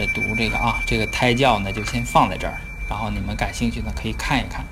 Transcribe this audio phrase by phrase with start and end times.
[0.00, 2.58] 着读这个啊，这个胎教呢就先放在这儿，
[2.88, 4.64] 然后你们感兴趣呢可以看一看，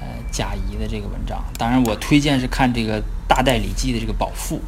[0.00, 1.42] 呃，贾谊的这个文章。
[1.56, 4.60] 当然，我推荐是看这个《大代礼记》的这个宝赋，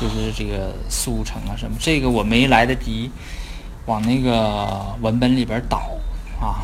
[0.00, 3.10] 就是这个速成啊什么，这个我没来得及
[3.86, 5.90] 往那个文本里边导
[6.40, 6.62] 啊，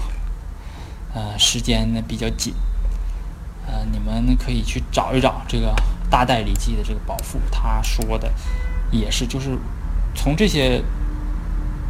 [1.15, 2.53] 呃，时间呢比较紧，
[3.67, 5.69] 呃，你们可以去找一找这个
[6.11, 8.33] 《大代礼记》的这个宝赋，他说的
[8.91, 9.59] 也是就是
[10.15, 10.83] 从这些。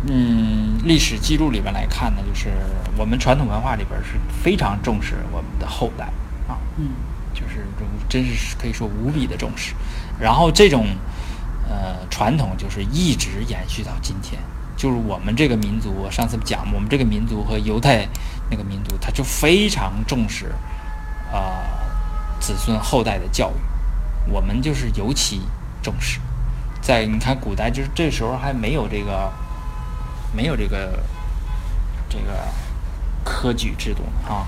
[0.09, 2.50] 嗯，历史记录里边来看呢，就是
[2.96, 4.10] 我们传统文化里边是
[4.42, 6.04] 非常重视我们的后代
[6.46, 6.91] 啊，嗯，
[7.34, 7.66] 就是
[8.09, 9.74] 真是可以说无比的重视。
[10.20, 10.87] 然后这种
[11.68, 14.40] 呃传统就是一直延续到今天，
[14.77, 18.06] 就是我们这个民族，我上次讲我们这个民族和犹太
[18.48, 20.54] 那个民族，他就非常重视
[21.32, 21.66] 啊
[22.38, 25.40] 子孙后代的教育，我们就是尤其
[25.82, 26.20] 重视。
[26.80, 29.32] 在你看古代，就是这时候还没有这个。
[30.32, 31.02] 没有这个
[32.09, 32.32] 这个
[33.24, 34.46] 科举制度啊，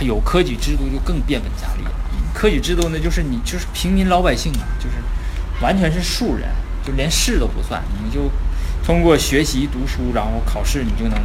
[0.00, 1.90] 有科举制度就更变本加厉了。
[2.34, 4.96] 科举制度呢，就是你就是平民老百姓啊，就是
[5.60, 6.48] 完全是庶人，
[6.84, 8.30] 就连试都不算，你就
[8.84, 11.18] 通过学习读书，然后考试，你就能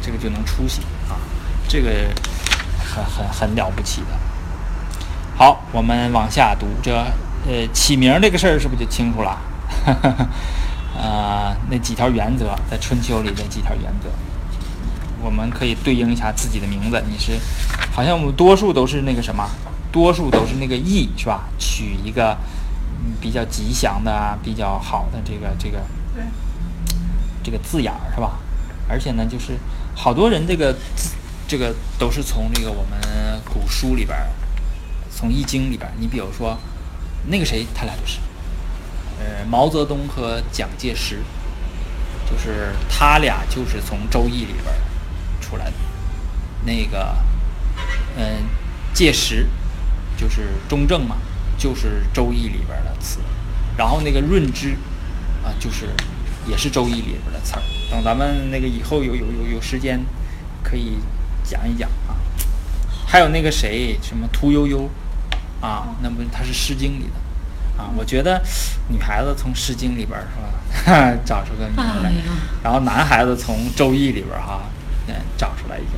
[0.00, 1.18] 这个就能出息啊，
[1.68, 1.90] 这个
[2.78, 4.06] 很很很了不起的。
[5.36, 6.94] 好，我们往下读这
[7.46, 9.38] 呃起名这个事儿，是不是就清楚了？
[10.96, 14.08] 呃，那几条原则在春秋里的几条原则，
[15.22, 17.02] 我们可以对应一下自己的名字。
[17.08, 17.38] 你是，
[17.92, 19.48] 好像我们多数都是那个什么，
[19.92, 21.44] 多数都是那个义，是吧？
[21.58, 22.36] 取一个
[23.20, 25.78] 比较吉祥的、比较好的这个这个
[27.44, 28.38] 这个字眼儿，是吧？
[28.88, 29.56] 而且呢，就是
[29.94, 30.74] 好多人这个，
[31.46, 32.98] 这个都是从这个我们
[33.44, 34.18] 古书里边，
[35.10, 35.88] 从易经里边。
[36.00, 36.58] 你比如说
[37.26, 38.18] 那个谁，他俩就是。
[39.18, 41.18] 呃，毛泽东和蒋介石，
[42.30, 44.64] 就是他俩就是从《周易》里边
[45.40, 45.72] 出来的。
[46.64, 47.16] 那个，
[48.16, 48.44] 嗯，
[48.92, 49.48] 介石
[50.16, 51.16] 就是中正嘛，
[51.56, 53.18] 就是《周易》里边的词。
[53.76, 54.70] 然后那个润之
[55.44, 55.88] 啊，就是
[56.46, 57.62] 也是《周易》里边的词儿。
[57.90, 60.04] 等咱们那个以后有有有有时间，
[60.62, 60.98] 可以
[61.44, 62.16] 讲一讲啊。
[63.06, 64.90] 还有那个谁，什么屠呦呦
[65.60, 67.27] 啊，那不他是《诗经》里的。
[67.78, 68.42] 啊，我觉得
[68.88, 72.12] 女孩子从《诗经》里边是吧， 找出个名来，
[72.62, 74.62] 然后男孩子从《周易》里边哈，
[75.06, 75.90] 嗯，找出来一个。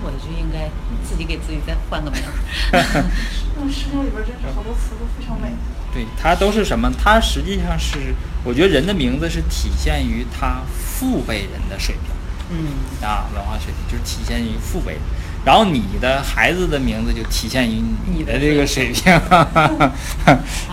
[0.00, 0.68] 我就应该
[1.02, 2.20] 自己给自己再换个名。
[2.70, 5.48] 那，《诗经》里边真是好多词都非常美。
[5.92, 6.92] 对，它都是什么？
[7.02, 12.04] 它实际上是，我觉得人的名字是体现于他父辈人的水平。
[12.50, 13.06] 嗯。
[13.06, 14.98] 啊，文化水平就是体现于父辈。
[15.44, 19.12] 然后你的孩子的名字就体现于你的这个水平，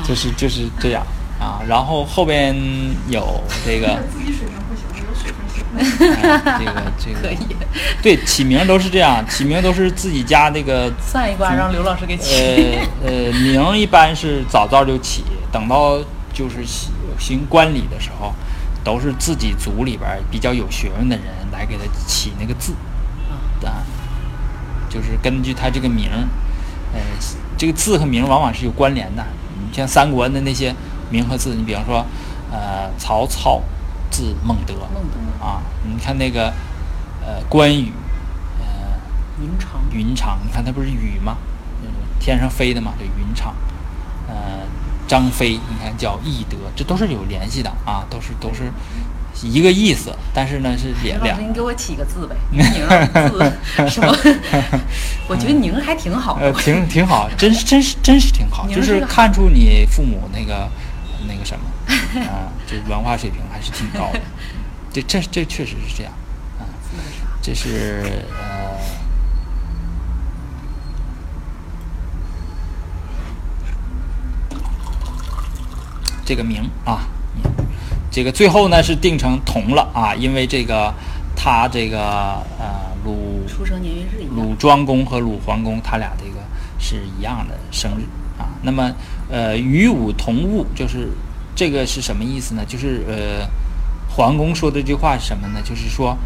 [0.04, 1.06] 就是就是这样
[1.40, 1.62] 啊。
[1.68, 2.56] 然后后边
[3.10, 5.64] 有这个 自己水平不行，有水平行。
[5.78, 7.56] 这个这个可以。
[8.02, 10.92] 对，起名都是这样，起名都是自己家那个。
[11.00, 12.78] 算一卦，让刘老师给起。
[13.04, 16.00] 呃呃，名一般是早早就起，等到
[16.34, 16.66] 就是
[17.18, 18.34] 行官礼的时候，
[18.84, 22.95] 都是自己族里边比较有学问的人来给他起那个字啊。
[24.96, 26.24] 就是根据他这个名儿，
[26.94, 27.02] 呃，
[27.58, 29.22] 这个字和名往往是有关联的。
[29.60, 30.74] 你像三国的那些
[31.10, 32.06] 名和字，你比方说，
[32.50, 33.62] 呃，曹操
[34.10, 36.54] 字孟德，孟德啊，你看那个，
[37.22, 37.92] 呃，关羽，
[38.62, 38.66] 呃，
[39.42, 41.36] 云长，云长，你看他不是羽吗？
[42.22, 43.54] 天上飞的嘛，就，云长。
[44.30, 44.36] 呃，
[45.08, 48.72] 张飞，你看叫翼德，这都是有联系的啊，都是都是。
[49.44, 51.40] 一个意思，但是呢是两两。
[51.40, 52.64] 您给我起个字呗，宁
[53.30, 54.16] 字什么？
[55.28, 56.40] 我觉得宁还挺好。
[56.42, 60.68] 呃，挺挺好，真是真是真是挺好，就是看出你父母那个
[61.28, 61.66] 那个什么
[62.24, 64.22] 啊，这 文化水平还是挺高的。
[64.92, 66.14] 这这这确实是这样
[66.60, 66.64] 啊。
[67.42, 68.80] 这是呃
[76.26, 77.06] 这个名啊。
[78.16, 80.94] 这个最后呢是定成同了啊，因为这个
[81.36, 82.00] 他这个
[82.58, 86.40] 呃鲁出生年月日鲁庄公和鲁桓公他俩这个
[86.80, 88.04] 是一样的生日
[88.40, 88.56] 啊。
[88.62, 88.90] 那么
[89.30, 91.10] 呃与武同物，就是
[91.54, 92.64] 这个是什么意思呢？
[92.66, 93.46] 就是呃
[94.08, 95.60] 桓公说的这句话是什么呢？
[95.62, 96.18] 就是说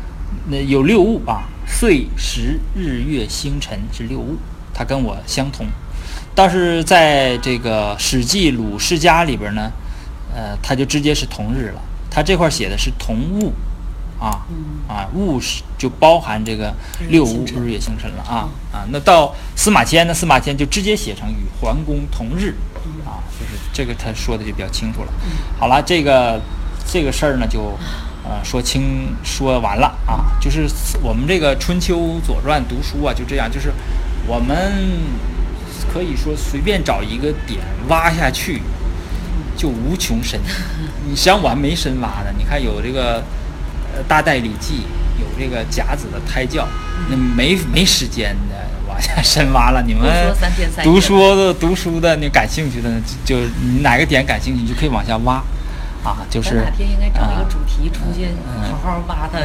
[0.48, 4.38] 那有六物啊，岁时日月星辰是六物，
[4.76, 5.66] 他跟我相同。
[6.36, 9.72] 但是在这个《史记·鲁世家》里边呢。
[10.34, 11.82] 呃，它就直接是同日了。
[12.12, 13.54] 它这块写的是同物，
[14.20, 14.46] 啊
[14.88, 16.74] 啊，物是就包含这个
[17.08, 18.86] 六物日月星辰了啊啊。
[18.92, 22.56] 那到司马迁呢，司马迁就直接写成与桓公同日，
[23.06, 25.14] 啊，就是这个他说的就比较清楚了。
[25.60, 26.42] 好了，这个
[26.86, 27.78] 这个事儿呢就
[28.24, 30.68] 呃说清说完了啊，就是
[31.04, 33.72] 我们这个春秋左传读书啊，就这样，就是
[34.26, 34.98] 我们
[35.94, 38.62] 可以说随便找一个点挖下去，
[39.60, 40.40] 就无穷深。
[41.06, 43.22] 你实际上我还没深挖呢，你看有这个
[43.94, 44.84] 呃大代理记，
[45.20, 46.66] 有这个甲子的胎教，
[47.10, 48.56] 那没没时间的
[48.88, 49.84] 往下深挖了。
[49.86, 50.08] 你们
[50.82, 52.90] 读书的读书的，你感兴趣的，
[53.26, 55.44] 就就你哪个点感兴趣，你就可以往下挖
[56.06, 58.30] 啊，就是咱哪天应该找一个啊主题出去，
[58.82, 59.40] 好好挖它，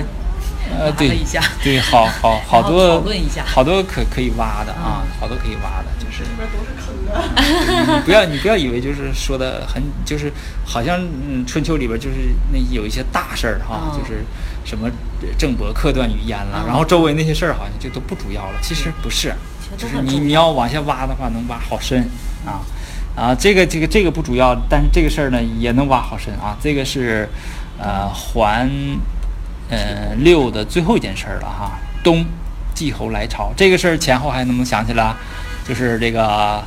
[0.70, 1.18] 呃，对。
[1.62, 7.96] 对，好好好多讨论一下好多可可以挖的啊嗯，好多可以挖的，就是里边都是坑啊。
[7.98, 10.32] 你不要你不要以为就是说的很就是
[10.64, 12.16] 好像嗯春秋里边就是
[12.52, 14.24] 那有一些大事儿哈，嗯就是
[14.64, 14.90] 什么
[15.38, 19.34] 郑伯克段于鄢了，嗯然后周围那些事儿好像就都不主要了，其实不是，
[19.78, 22.08] 就是你你要往下挖的话，能挖好深
[22.44, 22.60] 啊
[23.16, 27.28] 啊，这个这个这个不主要，但是这个事儿呢也能挖好深啊，这个是
[27.78, 28.68] 呃还
[29.70, 32.24] 呃六的最后一件事儿了哈，东
[32.74, 35.16] 季候来朝这个事儿前后还能不能想起来啊？
[35.66, 36.62] 就是这个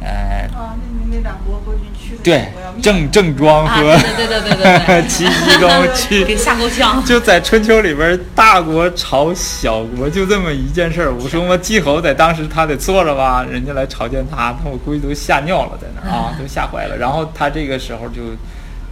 [0.00, 7.04] 呃啊，那那那两国国君去的时对候我要灭郑郑庄啊，和对对对对对对 齐僖公去，给吓够呛。
[7.04, 11.12] 就在春秋里边，大国朝小国就这么一件事儿。
[11.12, 16.96] 我说嘛，季侯在当时他得坐着吧，人家来朝见他，那我估计都吓尿了，在那儿啊，都吓坏了。
[16.96, 18.22] 然后他这个时候就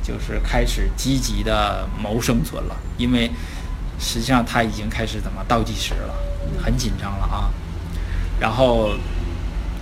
[0.07, 3.31] 就是开始积极的谋生存了，因为
[3.99, 6.15] 实际上他已经开始怎么倒计时了，
[6.63, 7.51] 很紧张了啊。
[8.39, 8.93] 然后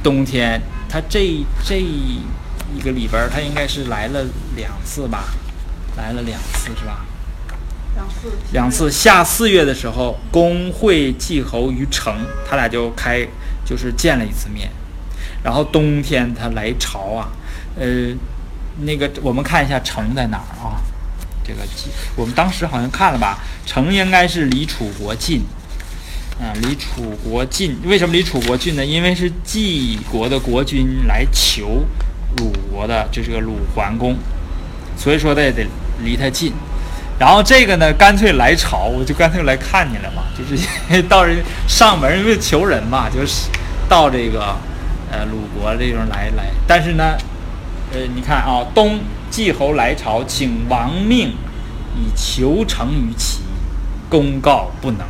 [0.03, 4.25] 冬天，他这这一个里边儿，他应该是来了
[4.57, 5.25] 两次吧，
[5.97, 7.05] 来了两次是吧？
[7.95, 12.15] 两次两次夏四月的时候，公会季侯于城，
[12.49, 13.27] 他俩就开
[13.65, 14.71] 就是见了一次面。
[15.43, 17.29] 然后冬天他来朝啊，
[17.79, 17.85] 呃，
[18.81, 20.81] 那个我们看一下城在哪儿啊？
[21.47, 21.61] 这个
[22.17, 25.43] 我们当时好像看了吧，城应该是离楚国近。
[26.37, 28.85] 啊，离楚国近，为什么离楚国近呢？
[28.85, 31.85] 因为是晋国的国君来求
[32.39, 34.17] 鲁国的，就是个鲁桓公，
[34.97, 35.65] 所以说他也得
[36.03, 36.53] 离他近。
[37.21, 43.49] 然后这个呢，干脆来朝，我就干脆来看你了嘛，就是 到人上门，因为求人嘛，就是
[43.89, 44.57] 到这个
[45.13, 46.51] 呃鲁国这种来来。
[46.67, 47.17] 但是呢，
[47.95, 48.99] 呃，你看啊，东
[49.31, 51.29] 季侯来朝，请王命
[51.95, 53.41] 以求成于齐，
[54.11, 55.07] 公告不能。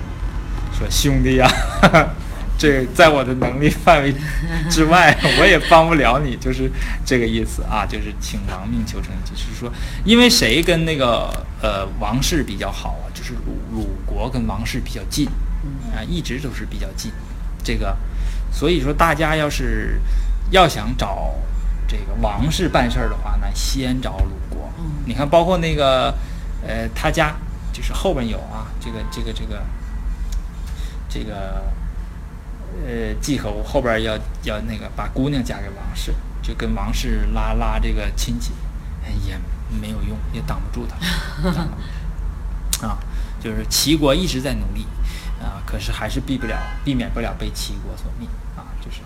[0.76, 1.50] 说兄弟呀、
[2.58, 4.14] 这在我的能力范围
[4.68, 6.70] 之外，我也帮不了你，就是
[7.06, 9.72] 这个意思啊，就是请王命求成，就是说，
[10.04, 11.30] 因为谁跟那个
[11.62, 13.08] 呃王室比较好啊？
[13.14, 15.26] 就是鲁鲁国跟王室比较近，
[15.94, 17.10] 啊，一直都是比较近，
[17.62, 17.96] 这个，
[18.52, 19.98] 所以说大家要是
[20.50, 21.32] 要想找
[21.86, 24.70] 这个王室办事儿的话呢，先找鲁国。
[24.78, 26.14] 嗯你看，包括那个
[26.66, 27.34] 呃他家，
[27.72, 29.62] 就是后边有啊，这个这个这个。
[31.06, 31.62] 这个
[32.84, 38.52] 呃季侯后边要要那个把姑娘嫁给王氏，就跟王氏拉拉这个亲戚，
[39.04, 39.38] 哎也
[39.80, 40.96] 没有用，也挡不住他。
[42.84, 42.98] 啊，
[43.40, 44.84] 就是齐国一直在努力
[45.40, 48.66] 啊，可是还是避不了，避免不了被齐国所灭啊。
[48.84, 48.98] 就是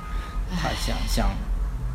[0.56, 1.28] 他想想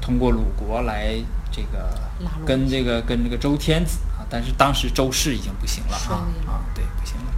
[0.04, 1.16] 通过鲁国来
[1.50, 1.98] 这个
[2.46, 7.32] 跟这个跟这个周天子啊，但是当时周氏已经不行了啊啊，对，不行了。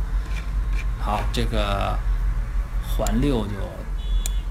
[0.99, 1.95] 好，这个
[2.81, 3.53] 环六就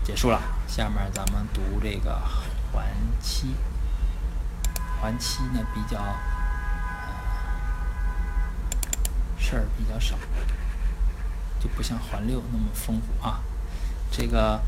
[0.05, 2.23] 结束了，下面咱们读这个
[2.71, 2.87] 环
[3.21, 3.57] 七。
[5.01, 6.15] 环七呢比较呃
[9.37, 10.15] 事儿比较少，
[11.59, 13.41] 就不像环六那么丰富啊。
[14.13, 14.61] 这个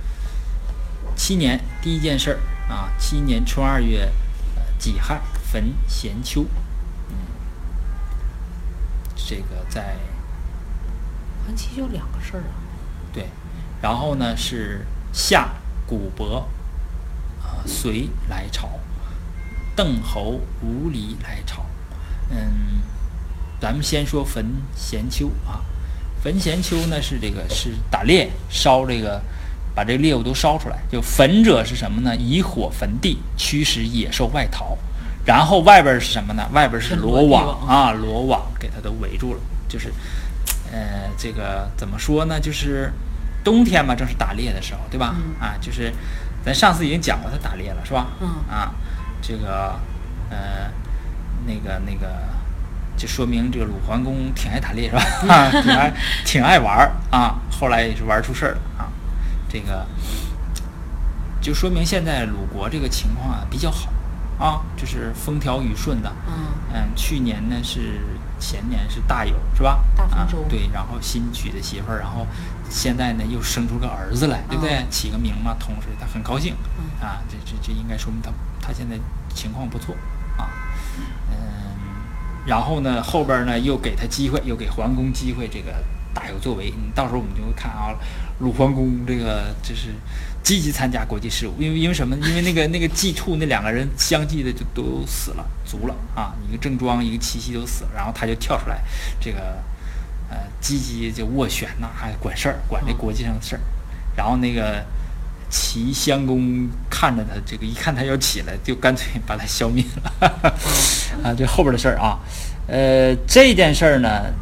[1.15, 4.12] 七年第一件事儿啊，七年春二月
[4.56, 6.42] 呃己亥焚咸丘，
[7.11, 7.16] 嗯，
[9.14, 9.96] 这个在
[11.44, 12.54] 环期就两个事儿啊，
[13.12, 13.28] 对，
[13.80, 15.50] 然后呢是夏
[15.87, 16.49] 古伯
[17.40, 18.68] 啊隋来朝，
[19.76, 21.64] 邓侯无离来朝。
[22.30, 22.82] 嗯，
[23.61, 24.44] 咱们先说焚
[24.75, 25.64] 咸丘啊，
[26.20, 29.23] 焚咸丘呢是这个是打猎烧这个，
[29.76, 30.76] 把这个猎物都烧出来。
[30.90, 32.16] 就焚者是什么呢？
[32.16, 34.76] 以火焚地，驱使野兽外逃。
[35.25, 36.49] 然后外边儿是什么呢？
[36.52, 39.40] 外边儿是是罗网网啊，罗网给它都围住了。
[39.68, 39.92] 就是，
[40.73, 42.40] 呃，这个怎么说呢？
[42.40, 42.92] 就是
[43.45, 45.14] 冬天嘛，正是打猎的时候，对吧？
[45.16, 45.92] 嗯啊，就是
[46.45, 48.06] 咱上次已经讲过他打猎了，是吧？
[48.21, 48.73] 嗯啊，
[49.21, 49.75] 这个
[50.30, 50.71] 呃，
[51.45, 52.06] 那个那个，
[52.97, 55.02] 就说明这个鲁桓公挺爱打猎，是吧？
[55.26, 55.92] 啊， 挺爱
[56.25, 57.35] 挺爱玩儿啊。
[57.50, 58.75] 后来也是玩出事儿了啊。
[59.49, 59.87] 这个
[61.41, 63.91] 就说明现在鲁国这个情况啊比较好
[64.38, 66.12] 啊，就是风调雨顺的。
[66.26, 66.35] 嗯
[66.75, 68.00] 嗯，去年呢是
[68.38, 69.71] 前年是大有是吧？
[69.71, 72.26] 啊大丰收，对，然后新娶的媳妇儿，然后
[72.69, 74.75] 现在呢又生出个儿子来，对不对？
[74.75, 78.99] 嗯起个名嘛，同时他很高兴嗯啊，这这这应该说明他他现在
[79.35, 79.95] 情况不错
[80.37, 80.50] 啊，
[81.31, 81.37] 嗯，
[82.45, 85.73] 然后呢后边呢又给他机会，又给桓公机会，这个
[86.12, 86.71] 大有作为。
[86.71, 87.95] 你到时候我们就会看啊，
[88.40, 89.88] 鲁桓公这个就是
[90.43, 92.16] 积极参加国际事务，因为因为什么？
[92.16, 98.81] 因为那个 那个季兔那两个人相继的就都死了，卒了啊，一个郑庄，一个齐奚都死了，然后他就跳出来，
[99.19, 99.38] 这个
[100.28, 103.61] 呃积极就斡旋呐、还管事儿，管这国际上的事儿。
[104.16, 104.85] 然后那个
[105.50, 110.52] 齐襄公看着他这个一看他要起来，就干脆把他消灭了
[111.25, 112.19] 啊，这后边的事儿啊，
[112.66, 114.33] 呃，这件事儿呢，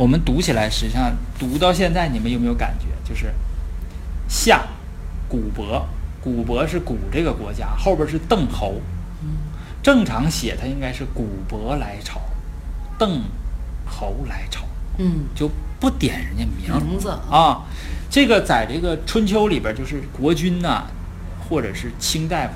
[0.00, 2.86] 我们读起来实际上读到现在，你们有没有感觉？
[3.06, 3.30] 就是
[4.26, 4.66] 夏
[5.28, 5.86] 古伯，
[6.22, 8.80] 古伯是古这个国家，后边是邓侯，
[9.82, 12.18] 正常写它应该是古伯来朝，
[12.98, 13.24] 邓
[13.84, 14.64] 侯来朝，
[14.96, 17.66] 嗯，就不点人家名名字啊。
[18.08, 20.84] 这个在这个春秋里边，就是国君呐、
[21.46, 22.54] 或者是卿大夫，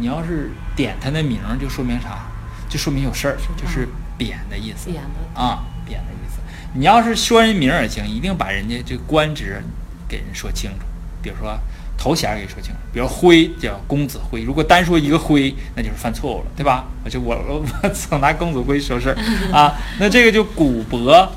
[0.00, 2.26] 你要是点他的名儿，就说明啥？
[2.68, 4.90] 就说明有事儿，就是贬的意思。
[4.90, 6.40] 贬的啊，贬的意思。
[6.74, 9.62] 你要是说人名儿也行，一定把人家这官职
[10.08, 10.86] 给人说清楚。
[11.22, 11.58] 比如说
[11.98, 16.86] 头衔儿给说清楚，比如徽叫公子徽，如果单说一个徽，那就是犯错误了，对吧？
[17.04, 19.16] 我就我我我总拿公子徽说事儿
[19.52, 21.30] 啊，那这个就古伯，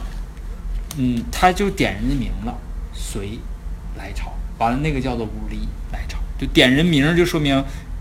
[0.97, 2.55] 嗯，他就点人家名了，
[2.93, 3.39] 隋
[3.97, 7.55] 来朝，完了那个叫做武力来朝，就点人名儿就说明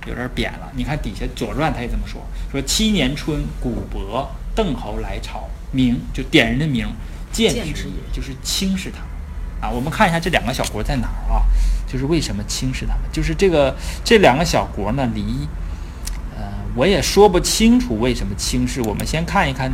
[0.07, 0.71] 有点贬了。
[0.77, 2.21] 你看底下《左传》他也这么说，
[2.51, 6.87] 说七年春，古伯邓侯来朝，名就点人的名，
[7.33, 9.09] 见之也，就是轻视他们
[9.61, 9.69] 啊。
[9.69, 11.43] 我们看一下这两个小国在哪儿啊？
[11.87, 13.03] 就是为什么轻视他们？
[13.11, 13.75] 就是这个
[14.05, 15.49] 这两个小国呢，离
[16.37, 16.43] 呃
[16.75, 18.81] 我也说不清楚为什么轻视。
[18.83, 19.71] 我们先看一看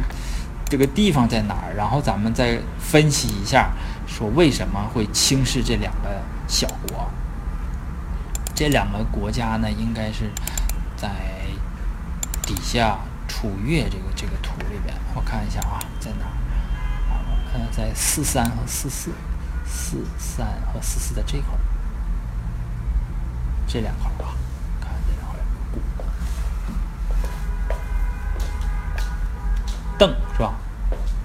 [0.67, 3.71] 这个地方在哪儿，然后咱们再分析一下，
[4.07, 7.11] 说为什么会轻视这两个小国。
[8.55, 10.31] 这两个国家呢，应该是
[10.97, 11.09] 在
[12.43, 12.99] 底下
[13.29, 16.38] 楚越这个这个图里边，我看一下啊，在哪儿？
[17.49, 19.11] 啊，呃，在四三和四四，
[19.67, 21.49] 四三和四四的这块，
[23.67, 24.35] 这两块儿啊，
[24.81, 25.43] 看这两块儿，
[29.99, 30.55] 邓是吧？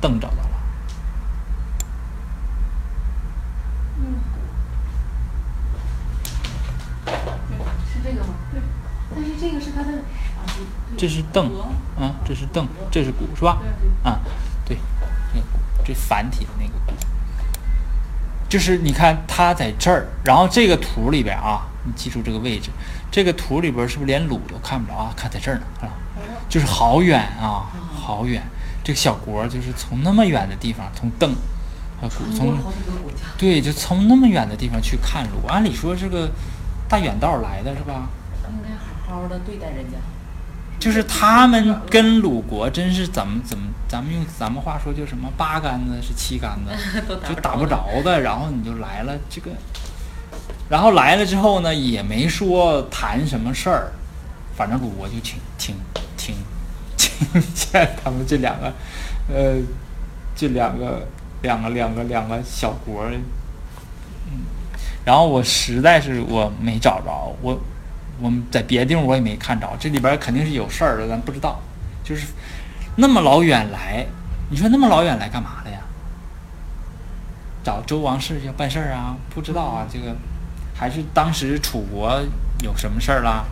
[0.01, 0.50] 邓找到了。
[7.50, 7.58] 对，
[7.94, 8.34] 是这个吗？
[8.51, 8.62] 对，
[9.13, 9.92] 但是这个是它的，
[10.98, 11.62] 这是邓和，
[12.03, 13.60] 啊，这是邓，这是古是吧？
[13.62, 14.12] 对对。
[14.12, 14.20] 啊，
[14.65, 14.77] 对，
[15.34, 16.93] 这个古这繁体的那个古，
[18.49, 22.69] 就是你看它在这儿，然后这个图里边啊，你记住这个位置，
[23.11, 25.13] 这个图里边是不是连鲁都看不着啊？
[25.15, 25.89] 看在这儿呢，啊，
[26.47, 28.41] 就是好远啊，好远。
[28.83, 31.33] 这个小国就是从那么远的地方，从邓
[32.09, 32.57] 从
[33.37, 36.29] 对，就从那么远的地方去看鲁，按理说是个
[36.89, 38.09] 大远道来的是吧？
[38.49, 38.69] 应该
[39.07, 39.97] 好好的对待人家。
[40.83, 49.49] 就是他们跟鲁国真是怎么怎么，咱们用咱们话说就什么八竿子是七竿子， 就打不着的，然后你就来了，这个，
[50.67, 53.93] 然后来了之后呢，也没说谈什么事儿，
[54.57, 55.73] 反正鲁国就挺挺
[56.17, 56.35] 挺
[56.97, 58.73] 挺见他们这两个，
[59.33, 59.55] 呃，
[60.35, 61.07] 这两个
[61.43, 63.05] 两个两个两个小国，
[64.27, 64.41] 嗯，
[65.05, 67.57] 然后我实在是我没找着，我
[68.24, 71.60] 我们在别的地方我也没看着，这里边肯定是有事儿的，咱不知道，
[72.06, 72.27] 就是
[72.96, 74.06] 那么老远来，
[74.50, 75.80] 你说那么老远来干嘛的呀？
[77.62, 79.18] 找周王室要办事儿啊？
[79.36, 80.15] 不知道啊，这个
[80.74, 82.24] 还是当时楚国
[82.62, 83.44] 有什么事儿啦？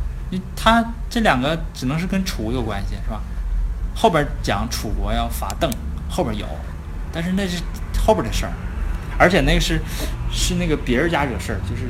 [0.56, 3.22] 他这两个只能是跟楚有关系是吧？
[3.94, 5.70] 后边讲楚国要伐邓，
[6.10, 6.48] 后边有，
[7.12, 7.62] 但是那是
[8.00, 8.54] 后边的事儿，
[9.18, 9.82] 而且那个是
[10.32, 11.90] 是那个别人家惹事儿，就是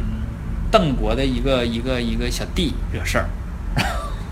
[0.71, 3.29] 邓国的一个一个一个小弟惹事儿，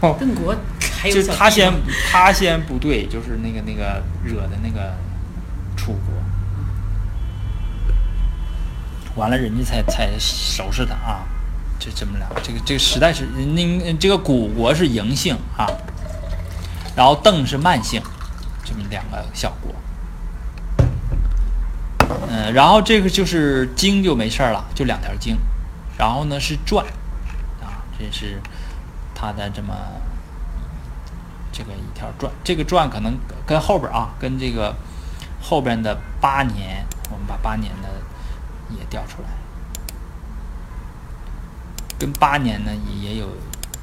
[0.01, 0.55] 然后邓国
[1.01, 1.71] 还有就他先
[2.09, 4.95] 他先不对，就是那个那个惹的那个
[5.75, 6.15] 楚国，
[9.15, 11.27] 完了人家才才收拾他啊，
[11.77, 15.67] 就这么两个，这个这个实在是那这个古国是嬴姓啊，
[16.95, 18.01] 然后邓是慢姓，
[18.63, 19.75] 这么两个小国。
[22.31, 25.37] 嗯，然后这个就是经就没事儿了，就两条经，
[25.99, 26.85] 然后呢是传，
[27.61, 28.41] 啊，这是
[29.13, 29.75] 他的这么
[31.51, 34.73] 这个一条传，这个传可能跟后边啊，跟这个
[35.41, 37.89] 后边的八年，我们把八年的
[38.69, 39.27] 也调出来，
[41.99, 43.27] 跟八年呢也有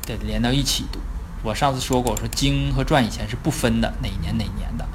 [0.07, 0.99] 得连到一起读，
[1.43, 4.89] 我上次说过，我说经和传以前是不分的，哪一年哪年的。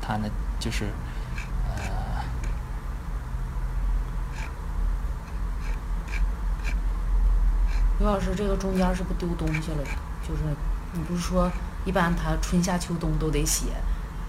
[0.00, 0.28] 它呢
[0.58, 0.86] 就是
[1.68, 2.22] 呃，
[7.98, 9.84] 刘老师，这个中间是不是丢东西了？
[10.26, 10.42] 就是
[10.92, 11.50] 你不是说
[11.84, 13.66] 一般他春夏秋冬都得写，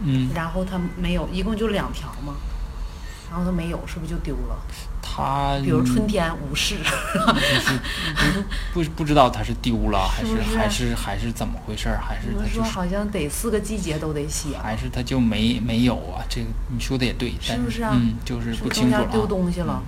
[0.02, 2.36] 嗯，然后他没有，一共就两条吗，
[3.30, 4.58] 然后他没有，是不是就丢了？
[5.02, 6.76] 他比如春天无事，
[8.74, 16.20] 不不不知道他是丢了还是还是还是怎么回事儿，还是他说它就是好像得四个季节都得写，还是他就没没有啊？
[16.30, 19.06] 这个你说的也对，但是不是啊嗯，就是是不清楚了、啊。
[19.06, 19.82] 不是丢东西了？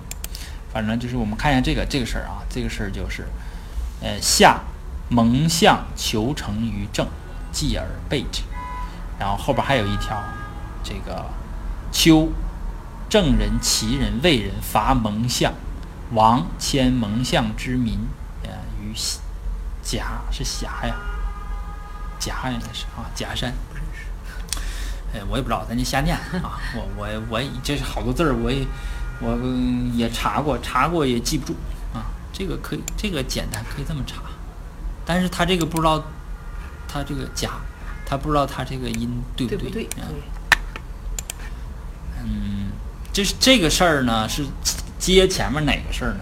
[0.72, 3.26] 反正就是我们看一下这个这个事儿啊，这个事儿就是，
[4.00, 4.60] 呃，夏
[5.08, 7.06] 蒙相求成于政，
[7.50, 8.42] 继而备之。
[9.18, 10.22] 然后后边还有一条，
[10.84, 11.26] 这个
[11.90, 12.28] 秋
[13.08, 15.52] 郑人、齐人、魏人伐蒙相，
[16.12, 17.98] 王迁蒙相之民，
[18.44, 18.50] 呃，
[18.80, 19.18] 于西
[19.82, 20.94] 夹是峡呀，
[22.20, 23.52] 夹应该是啊，夹山。
[23.68, 24.04] 不认识。
[25.14, 26.60] 哎，我也不知道，咱就瞎念啊。
[26.74, 28.64] 我我我这是好多字儿，我也
[29.20, 29.36] 我
[29.94, 31.56] 也查过，查过也记不住。
[32.38, 34.22] 这个可以，这个简单可以这么查，
[35.04, 36.00] 但是他这个不知道，
[36.86, 37.50] 他这个假，
[38.06, 39.70] 他不知道他这个音对不对？
[39.70, 40.22] 对不对？
[42.22, 42.70] 嗯
[43.12, 44.46] 就是这个事儿呢，是
[45.00, 46.20] 接前面哪个事儿呢？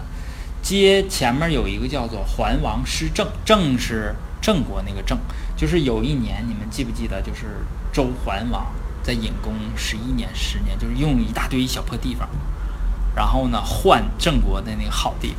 [0.63, 5.15] 接前面有一个叫做桓王失政，政是郑国那个郑，
[5.55, 8.65] 就是有一年你们记不记得，就是周桓王
[9.03, 12.27] 在隐宫十一年、十年，就是用一大堆小破地方，
[13.15, 15.37] 然后呢换郑国的那个好地方，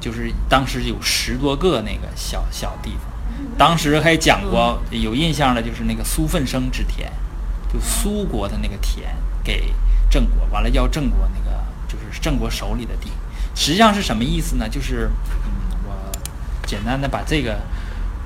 [0.00, 3.02] 就是当时有十多个那个小小地方。
[3.56, 7.10] 当时还讲过有印象的，就是那个苏奋生之田，
[7.72, 9.74] 就苏国的那个田给
[10.10, 13.10] 郑国，完了要郑国那个就是郑国手里的地，
[13.54, 14.68] 实际上是什么意思呢？
[14.68, 15.10] 就是
[15.44, 15.92] 嗯，我
[16.66, 17.58] 简单的把这个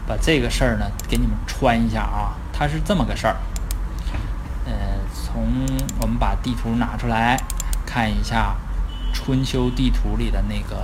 [0.06, 3.36] 把这个事儿呢给你们穿一下啊，它是这么个事儿。
[4.66, 4.72] 呃，
[5.12, 5.44] 从
[6.00, 7.38] 我们把地图拿出来
[7.84, 8.56] 看一下
[9.12, 10.82] 春秋地图里的那个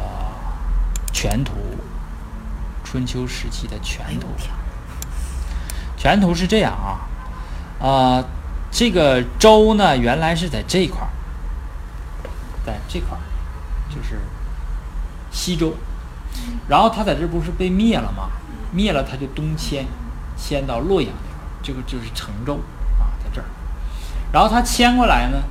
[1.12, 1.52] 全图，
[2.84, 4.28] 春秋时期的全图。
[5.96, 7.06] 全图是这样啊，
[7.78, 8.24] 呃，
[8.70, 11.10] 这个周呢原来是在这块儿，
[12.64, 13.20] 在这块儿，
[13.94, 14.18] 就是
[15.30, 15.74] 西周，
[16.68, 18.30] 然后他在这不是被灭了吗？
[18.72, 19.84] 灭了他就东迁，
[20.36, 21.10] 迁到洛阳
[21.62, 22.54] 这块儿，这个就是成周
[22.98, 23.44] 啊，在这儿。
[24.32, 25.42] 然后他迁过来呢，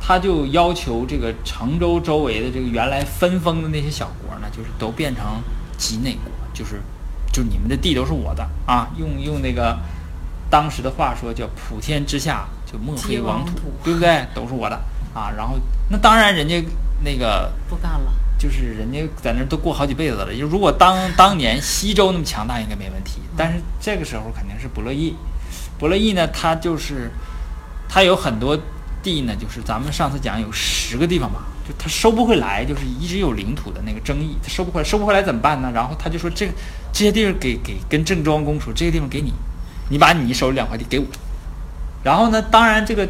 [0.00, 5.24] 他就要求这个成州周围的这个原来分封的那些小国呢，就是都变成
[5.78, 6.80] 畿内国，就是
[7.32, 9.78] 就你们的地都是我的啊，用用那个
[10.50, 14.26] 当时的话说叫普天之下就莫非王土对不对？
[14.34, 14.76] 都是我的
[15.14, 15.32] 啊。
[15.36, 15.56] 然后
[15.90, 16.62] 那当然人家
[17.04, 18.12] 那个不干了。
[18.40, 20.32] 就是人家在那儿都过好几辈子了。
[20.32, 23.20] 就如果当当年西周那么强大，应该没问题。
[23.36, 25.16] 但是这个时候肯定是不乐意，
[25.76, 27.10] 不乐意呢，他就是
[27.88, 28.56] 他有很多
[29.02, 35.70] 地呢，就是咱们上次讲有十个地方吧，就他收不回来，就是一直有领土的那个争议，他收不回来，收不回来怎么办呢？
[35.74, 36.52] 然后他就说这个
[36.92, 39.32] 这些地方给给跟郑庄公说，这些地方给你，
[39.90, 41.06] 你把你手里两块地给我。
[42.02, 43.08] 然后呢，当然这个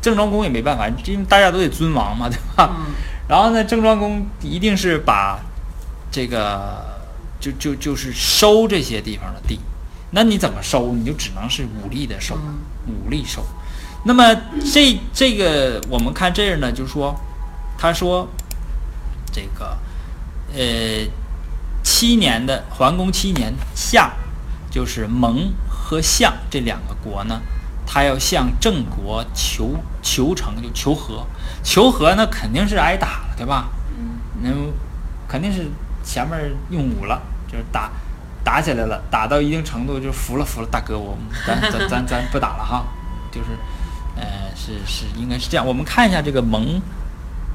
[0.00, 2.76] 郑庄公也没办法，因为大家都得尊王嘛，对吧？
[2.78, 2.94] 嗯，
[3.28, 5.40] 然后呢，郑庄公一定是把
[6.10, 6.84] 这个
[7.40, 9.58] 就就就是收这些地方的地，
[10.10, 10.94] 那你怎么收？
[10.94, 13.44] 你就只能是武力的收，嗯武力收。
[14.04, 14.34] 那么
[14.72, 17.14] 这这个我们看这儿呢，就是说，
[17.76, 18.28] 他说
[19.32, 19.76] 这个
[20.54, 21.06] 呃
[21.82, 24.12] 七年的桓公七年夏，
[24.70, 27.40] 就是蒙和相这两个国呢，
[27.86, 31.26] 他要向郑国求求成，就求和。
[31.62, 33.68] 求和呢，肯定是挨打了，对吧？
[33.98, 34.50] 嗯，那
[35.28, 35.66] 肯定是
[36.04, 36.38] 前面
[36.70, 37.90] 用武了，就是打
[38.44, 42.84] 打起来了，打到一定程度就服了服了，大哥，我们咱咱咱咱不打了哈，
[43.30, 43.48] 就是
[44.18, 45.66] 呃是是应该是这样。
[45.66, 46.80] 我们看一下这个蒙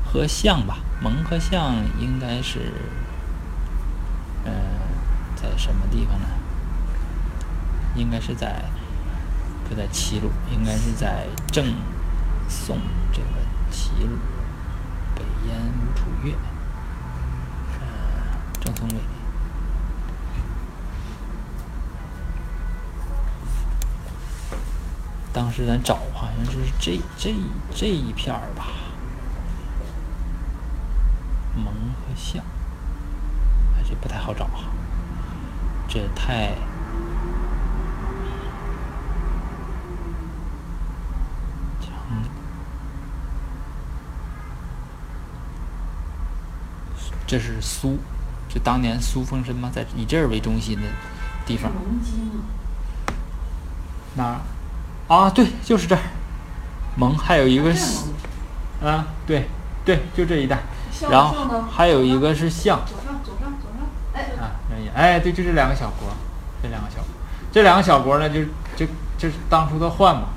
[0.03, 2.71] 和相吧，蒙和相应该是
[4.45, 4.51] 呃
[5.35, 6.25] 在什么地方呢？
[7.95, 8.63] 应该是在
[9.69, 11.75] 不在齐鲁，应该是在郑
[12.49, 12.77] 宋
[13.11, 13.27] 这个
[13.69, 14.17] 齐鲁
[15.15, 16.31] 北燕吴楚越。
[17.79, 17.87] 呃，
[18.59, 18.95] 郑松伟。
[25.33, 27.33] 当时咱找好像就是这这
[27.73, 28.67] 这一片儿吧，
[31.55, 32.43] 蒙和相，
[33.75, 34.65] 哎，这不太好找哈，
[35.89, 36.49] 这太
[41.81, 41.89] 长
[47.25, 47.97] 这是苏，
[48.47, 50.83] 就当年苏风申嘛，在以这儿为中心的
[51.43, 51.71] 地方。
[51.73, 52.43] 蒙鸡吗？
[54.15, 54.41] 哪儿？
[55.13, 56.01] 啊，对，就是这儿。
[56.95, 57.71] 蒙还有一个
[58.83, 59.47] 啊，对
[59.85, 60.57] 对，就这一带。
[61.09, 64.57] 然后呢还有一个是象左上左上左上，哎，啊，
[64.95, 66.09] 哎，对，就这两个小国，
[66.63, 67.05] 这两个小国，
[67.51, 68.41] 这两个小国呢，就
[68.75, 70.29] 就就是当初的换嘛，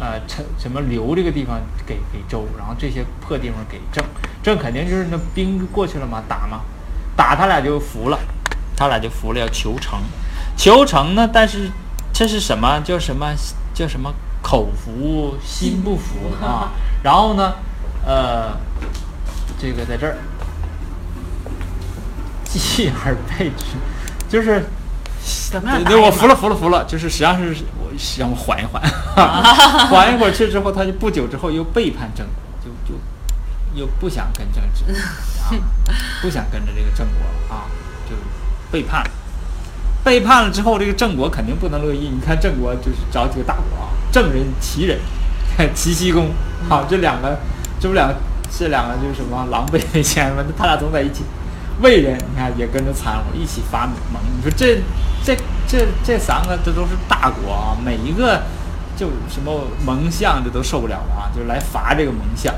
[0.00, 4.02] 呃，陈什么刘这个地方给给周，然后这些破地方给郑，
[4.42, 6.60] 郑肯定就是那兵过去了嘛，打嘛，
[7.14, 8.18] 打他俩就服了，
[8.74, 10.00] 他俩就服了，要求成，
[10.56, 11.70] 求成呢，但是
[12.14, 12.80] 这是什么？
[12.80, 13.34] 叫什么
[13.74, 16.72] 叫什么口服心不服 啊？
[17.02, 17.54] 然后呢，
[18.04, 18.56] 呃，
[19.58, 20.16] 这个在这儿。
[22.52, 23.64] 继而备之，
[24.28, 24.64] 就是
[25.52, 25.84] 怎么样？
[25.84, 28.82] 对，我服了，服了，服了，就是实际上是我让我缓一缓，
[29.86, 33.00] 缓一会儿去之后，他就不久之后又背叛郑国，就就
[33.80, 34.82] 又不想跟郑治
[35.40, 35.54] 啊，
[36.20, 37.70] 不想跟着这个郑国了啊，
[38.08, 38.16] 就
[38.72, 39.10] 背叛了。
[40.02, 42.08] 背叛了之后，这个郑国肯定不能乐意。
[42.08, 44.98] 你看郑国就是找几个大国啊，郑人、齐人、
[45.74, 46.30] 齐僖公，
[46.68, 47.38] 好，这两个，
[47.78, 48.14] 这不两个，
[48.50, 50.42] 这两个就是什么狼狈为奸嘛？
[50.56, 51.24] 他俩总在一起。
[51.82, 53.94] 魏人，你看也跟着掺和，一起发盟。
[54.36, 54.82] 你说这
[55.24, 55.34] 这
[55.66, 58.42] 这这三个，这都是大国啊，每一个
[58.96, 62.54] 就什么盟相，这都受不了了啊，就来伐这个盟相。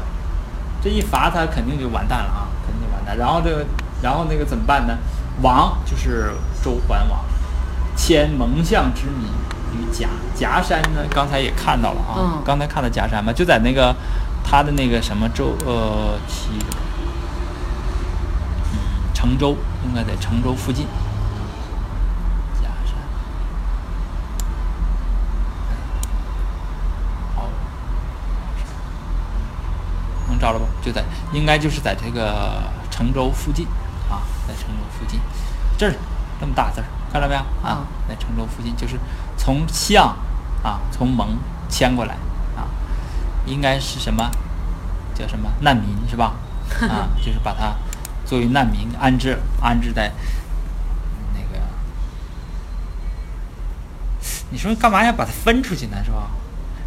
[0.83, 3.17] 这一伐他肯定就完蛋了啊，肯定就完蛋。
[3.17, 3.65] 然后这个，
[4.03, 4.99] 然后那个怎么办呢？
[5.41, 7.21] 王就是周桓王，
[7.97, 9.29] 迁蒙相之民
[9.73, 11.01] 于夹夹山呢。
[11.11, 13.95] 刚才也看到了啊，嗯刚才看到夹山嘛，就在那个
[14.45, 16.51] 他的那个什么州呃齐。
[19.15, 20.85] 成州应该在成州附近。
[22.61, 22.97] 夹山，
[27.37, 27.49] 好，
[30.27, 30.67] 能找着不？
[30.85, 33.65] 就在，应该就是在这个成州附近
[34.11, 35.21] 啊，在成州附近，
[35.79, 35.95] 这儿
[36.41, 37.87] 这么大字儿，看到没有啊？
[38.09, 38.99] 在成州附近，就是
[39.37, 40.17] 从相
[40.63, 41.37] 啊，从蒙
[41.69, 42.15] 迁过来
[42.57, 42.67] 啊，
[43.45, 44.31] 应该是什么？
[45.15, 46.35] 叫什么难民是吧？
[46.89, 47.75] 啊，就是把他。
[48.25, 50.11] 作为难民安置安置在
[51.35, 51.63] 那个，
[54.49, 55.99] 你说干嘛要把它分出去呢？
[56.03, 56.31] 是吧？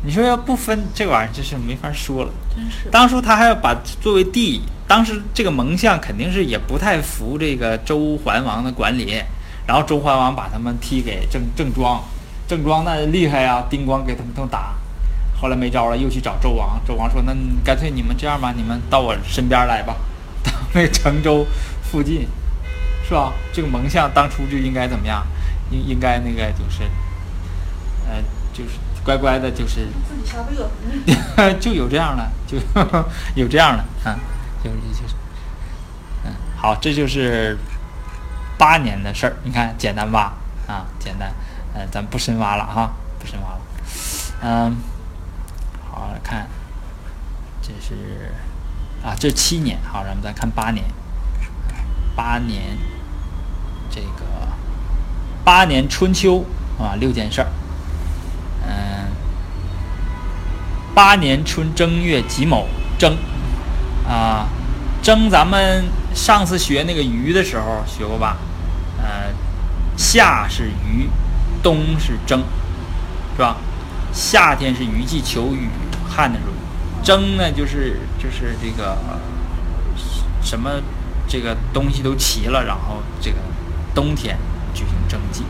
[0.02, 2.32] 你说要不分这玩意儿，真是没法说了。
[2.56, 2.90] 真是。
[2.90, 9.22] 当初他还要把作为地，当时这个蒙相肯定是也不太服这个周桓王的管理，
[9.67, 12.04] 然后周桓王把他们踢给郑郑庄，
[12.47, 14.75] 郑庄那厉害呀，丁光给他们都打。
[15.39, 19.97] 后来没招了，又去找周王，周王说：“那干脆你们这样吧，你们到我身边来吧。
[20.43, 21.45] ”到那成州
[21.84, 22.28] 附近，
[23.08, 23.34] 是吧？
[23.51, 25.25] 这个蒙相当初就应该怎么样？
[25.71, 26.84] 应应该那个就是，
[28.08, 28.21] 呃，
[28.54, 28.69] 就是
[29.04, 32.58] 乖乖的，就是自己 就有这样的，就
[33.36, 34.17] 有这样的啊，
[34.63, 35.15] 就是就是，
[36.23, 37.58] 嗯，好，这就是
[38.58, 39.36] 八年的事儿。
[39.44, 40.34] 你看，简单吧？
[40.68, 41.32] 啊，简单，
[41.74, 43.60] 嗯、咱不深挖了哈，不深挖了。
[44.41, 44.78] 嗯，
[45.89, 46.48] 好，来看，
[47.62, 48.32] 这是。
[49.04, 50.84] 啊，这七年好，咱们再看八年，
[52.15, 52.76] 八年，
[53.91, 54.26] 这个
[55.44, 56.44] 八年春秋
[56.80, 57.48] 啊，六件事儿，
[58.65, 59.06] 嗯，
[60.96, 62.65] 八年春正月己卯
[62.98, 63.15] 征，
[64.10, 64.48] 啊，
[65.04, 68.38] 征咱们上次学那个鱼的时候学过吧？
[68.97, 69.34] 呃，
[69.97, 71.10] 夏是鱼，
[71.62, 72.39] 冬是征，
[73.36, 73.58] 是吧？
[74.13, 75.67] 夏天是鱼季求雨
[76.10, 76.54] 旱的时候。
[77.04, 78.97] 征呢，就是就是这个
[80.41, 80.71] 什么
[81.28, 83.38] 这个东西都齐了，然后这个
[83.93, 84.38] 冬天
[84.73, 85.43] 举行征季。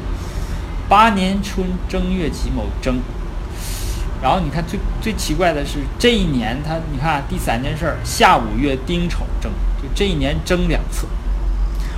[0.89, 2.99] 八年春正月己卯征，
[4.21, 9.51] 然后你看最最奇怪的是这一年他你看第三件事儿，夏五月丁丑征，
[9.93, 11.07] 这一年征两次，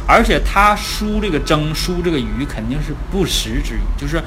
[0.08, 4.22] 而且他输这个征输这个鱼肯定是不时之鱼，就是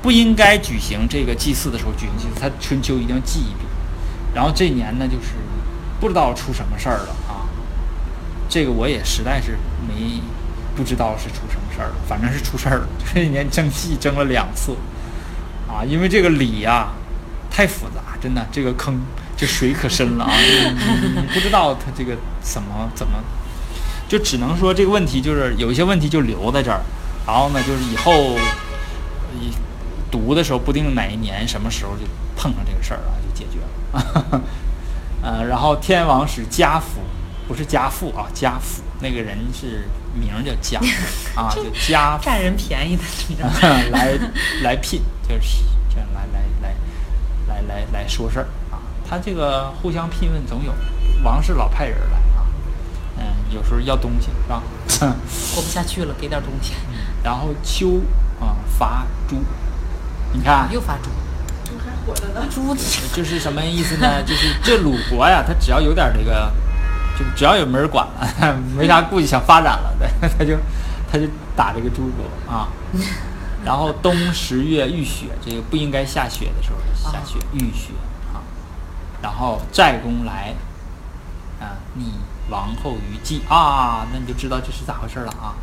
[0.00, 3.66] 不应该举行这个祭祀的时候举行祭祀，他春秋一定要记一笔。
[4.34, 5.34] 然后这一年呢，就是
[6.00, 7.44] 不知道出什么事儿了啊！
[8.48, 10.20] 这个我也实在是没
[10.74, 12.88] 不知道是出什么事儿了，反正是出事儿了。
[13.14, 14.74] 这一年争祭争了两次
[15.68, 16.88] 啊，因为这个礼呀、
[17.50, 18.98] 太复杂，真的这个坑
[19.42, 20.32] 这水可深了啊！
[20.38, 23.18] 你你你不知道他这个怎么怎么，
[24.06, 26.80] 就只能说这个问题就是有一些问题就留在这儿，
[27.26, 28.36] 然后呢，就是以后
[29.40, 29.52] 一
[30.12, 32.04] 读的时候不定哪一年什么时候就
[32.36, 33.58] 碰上这个事儿了，就解决
[34.30, 34.40] 了。
[35.22, 37.00] 呃，然后天王使家父，
[37.48, 40.78] 不是家父啊，家父那个人是名儿叫家
[41.34, 43.02] 啊，就家父占人便宜的。
[43.90, 44.16] 来
[44.62, 46.76] 来聘，就是这样来来来
[47.48, 48.61] 来来来说事儿啊。
[49.12, 50.72] 他这个互相聘问总有，
[51.22, 52.48] 王氏老派人来啊，
[53.18, 54.62] 嗯，有时候要东西是吧？
[55.54, 56.72] 活不下去了，给点东西。
[57.22, 58.00] 然后秋
[58.40, 59.36] 啊伐朱，
[60.32, 61.10] 你看又发猪，
[61.66, 62.46] 猪还活着呢。
[62.50, 62.74] 猪
[63.14, 64.22] 就 是什么意思呢？
[64.22, 66.50] 就是这鲁国呀，他只要有点这个，
[67.18, 70.56] 就只要有门儿管了， 没啥顾忌想发展了的，他就
[71.12, 72.66] 他就打这个诸国啊。
[73.62, 78.08] 然后冬十月遇雪，这个不应该下雪的时候下雪遇雪啊。
[79.22, 80.52] 然后寨公来
[81.60, 82.12] 啊，你
[82.50, 85.54] 王后于季啊，那你就知道这是咋回事了啊。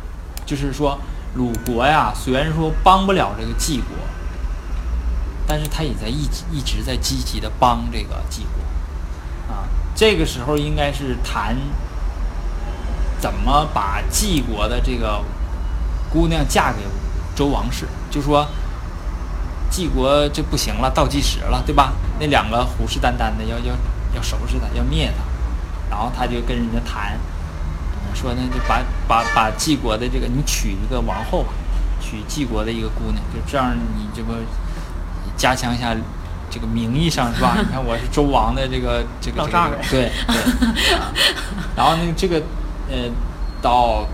[0.46, 0.98] 就是说
[1.34, 3.96] 鲁国呀，虽然说帮不了这个季国，
[5.46, 9.68] 但是他也在一直一直在积极的帮这个季国啊。
[9.94, 11.56] 这个时候应该是谈
[13.18, 15.22] 怎么把季国的这个
[16.10, 16.78] 姑娘嫁给
[17.36, 18.48] 周王室，就说
[19.70, 21.92] 晋国这不行了，倒计时了，对吧？
[22.18, 23.72] 那两个虎视眈眈的要要
[24.14, 25.24] 要收拾他，要灭他，
[25.88, 27.18] 然后他就跟人家谈，
[28.04, 31.52] 呃说呢就把把把晋国的这个你娶一个王后吧，
[32.00, 34.32] 娶晋国的一个姑娘，就这样你这不
[35.36, 35.96] 加强一下
[36.50, 37.56] 这个名义上是吧？
[37.62, 39.46] 你看我是周王的这个这个
[39.88, 40.06] 对对、
[40.96, 41.12] 啊，
[41.76, 42.42] 然后那个这个
[42.90, 43.08] 呃
[43.62, 44.04] 到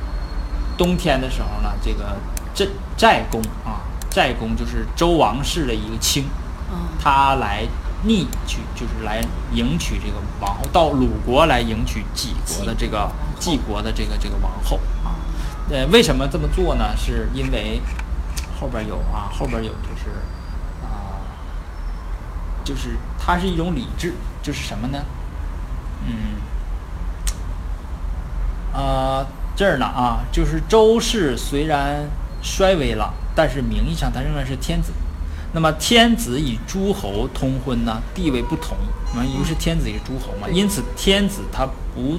[0.77, 2.16] 冬天的时候呢，这个
[2.55, 2.66] 寨
[2.97, 3.81] 寨公啊，
[4.16, 6.24] 寨公就是周王室的一个卿，
[6.70, 7.66] 嗯他来
[8.05, 9.20] 逆取，就是来
[9.52, 15.20] 迎娶这个王后，到鲁国来迎娶晋国的这个晋国的这个这个王后啊。
[15.68, 16.96] 呃，为什么这么做呢？
[16.96, 17.83] 是因为
[18.59, 20.09] 后边有啊，后边有就是
[20.83, 21.20] 啊、
[22.64, 24.98] 就是它是一种礼制，就是什么呢？
[26.07, 26.40] 嗯，
[28.72, 32.09] 呃，这儿呢啊，就是周氏虽然
[32.42, 34.90] 衰微了，但是名义上他仍然是天子。
[35.53, 38.77] 那么天子与诸侯通婚呢，地位不同。
[39.14, 42.18] 那么一个是天子，一个是诸侯嘛，因此天子他不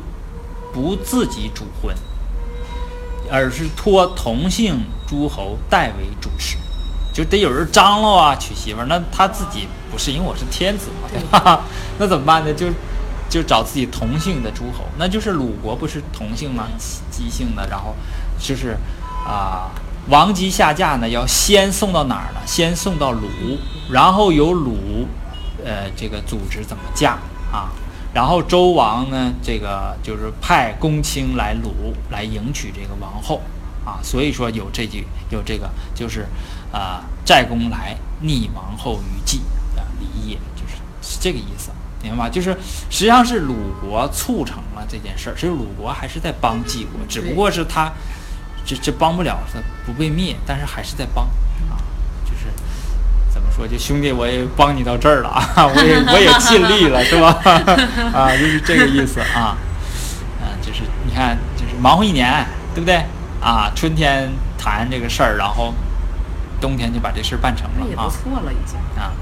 [0.74, 1.94] 不自己主婚，
[3.30, 6.58] 而是托同姓诸侯代为主持，
[7.14, 8.86] 就得有人张罗啊娶媳妇儿。
[8.88, 11.64] 那他自己不是，因为我是天子嘛，对吧？
[12.00, 12.54] 那怎么办呢？
[12.54, 12.68] 就
[13.30, 16.68] 就找自己同姓的诸侯，那就是鲁国不是同姓吗？
[17.12, 17.94] 姬姓的，然后
[18.40, 18.78] 就是
[19.28, 19.70] 啊、
[20.10, 22.40] 王姬下嫁呢，要先送到哪儿呢？
[22.46, 23.28] 先送到鲁，
[23.92, 25.06] 然后由鲁
[25.66, 27.18] 呃这个组织怎么嫁
[27.52, 27.70] 啊？
[28.14, 33.42] 然后周王呢，这个就是派公卿来鲁来迎娶这个王后
[33.86, 36.26] 啊，所以说有这句有这个就是
[36.72, 39.42] 啊，寨公来逆王后于季
[39.76, 41.70] 啊，礼也就是是这个意思，
[42.02, 42.30] 明白吗？
[42.30, 42.58] 就是
[42.90, 47.92] 实际上是鲁国促成了这件事儿，其实鲁国还是在帮季国，只不过是他
[48.68, 51.24] 这这帮不了，他不被灭，但是还是在帮
[51.72, 51.80] 啊，
[52.26, 52.52] 就是
[53.34, 53.66] 怎么说？
[53.66, 57.30] 就兄弟，我也帮你到这儿了啊，我也我也尽力了，是吧？
[58.14, 59.56] 啊，就是这个意思啊，
[60.44, 63.06] 啊，就是你看，就是忙活一年，对不对？
[63.42, 65.74] 啊，春天谈这个事儿，然后
[66.60, 68.78] 冬天就把这事儿办成了啊不错了，已经。
[69.02, 69.14] 啊。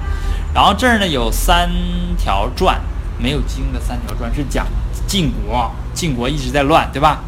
[0.56, 1.70] 然后这儿呢有三
[2.18, 2.82] 条传，
[3.20, 4.66] 没有经的三条传是讲
[5.06, 7.20] 晋国，晋国一直在乱，对吧？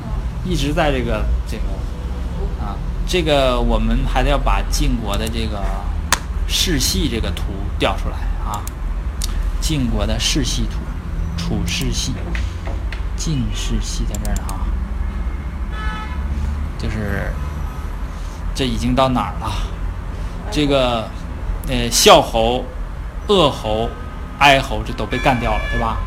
[0.46, 1.64] 一直在这个这个
[2.60, 2.76] 啊，
[3.08, 5.64] 这个我们还得要把晋国的这个
[6.48, 7.44] 世系这个图
[7.78, 8.62] 调出来啊。
[9.60, 10.78] 晋国的世系图，
[11.36, 12.14] 楚世系，
[13.16, 14.68] 晋世系在这儿呢啊，
[16.78, 17.34] 就是
[18.56, 19.52] 这已经到哪儿了？
[20.50, 21.10] 这个
[21.68, 22.64] 呃孝侯、
[23.28, 23.90] 鄂侯、
[24.40, 25.98] 哀侯这都被干掉了，对吧？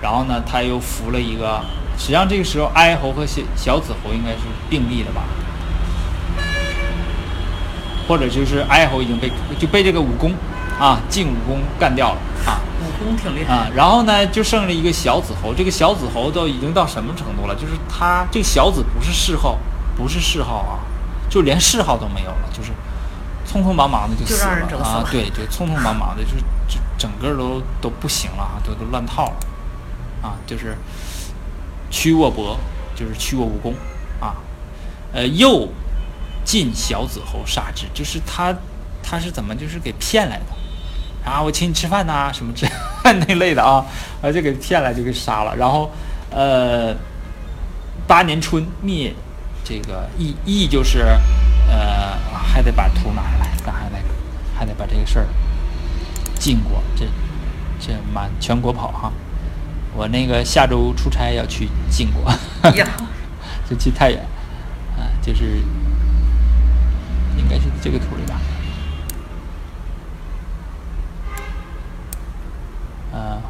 [0.00, 1.60] 然后呢，他又扶了一个，
[1.98, 4.38] 实际上这个时候哀侯和小小子侯应该是
[4.70, 5.22] 并立的吧？
[8.08, 10.32] 或者就是哀侯已经被就被这个武功
[10.80, 13.52] 啊晋武功干掉了啊武功挺厉害。
[13.54, 17.54] 啊，然后呢就剩了一个小子侯，这个小子侯都已经到什么程度了？
[17.54, 19.58] 就是他这个小子不是谥号，
[19.96, 20.78] 不是谥号啊，
[21.28, 22.70] 就连谥号都没有了，就是
[23.46, 29.36] 匆匆忙忙的就就死了啊对，就匆匆忙忙的，就是就整个都都不行了啊，都都乱套了
[30.22, 30.76] 啊，就是
[31.90, 32.58] 屈沃伯，
[32.94, 33.74] 就是屈沃武功
[34.20, 34.34] 啊，
[35.12, 35.68] 呃，又
[36.48, 38.56] 晋小子侯杀之，就是他
[39.02, 41.42] 他是怎么就是给骗来的啊？
[41.42, 42.66] 我请你吃饭呐、什么之
[43.04, 43.84] 那类的啊，
[44.22, 45.90] 啊就给骗来就给杀了，然后
[46.30, 46.96] 呃
[48.06, 49.14] 八年春灭
[49.62, 51.00] 这个义义就是
[51.68, 53.96] 呃还得把图拿下来，咱还得
[54.58, 55.26] 还得把这个事儿
[56.38, 57.04] 晋国这
[57.78, 59.12] 这满全国跑哈。
[59.94, 62.32] 我那个下周出差要去晋国，
[62.72, 62.88] 呀，
[63.68, 64.20] 就去太原，
[64.96, 65.60] 啊，就是
[67.38, 68.40] 应该是这个图里吧，
[73.12, 73.40] 啊，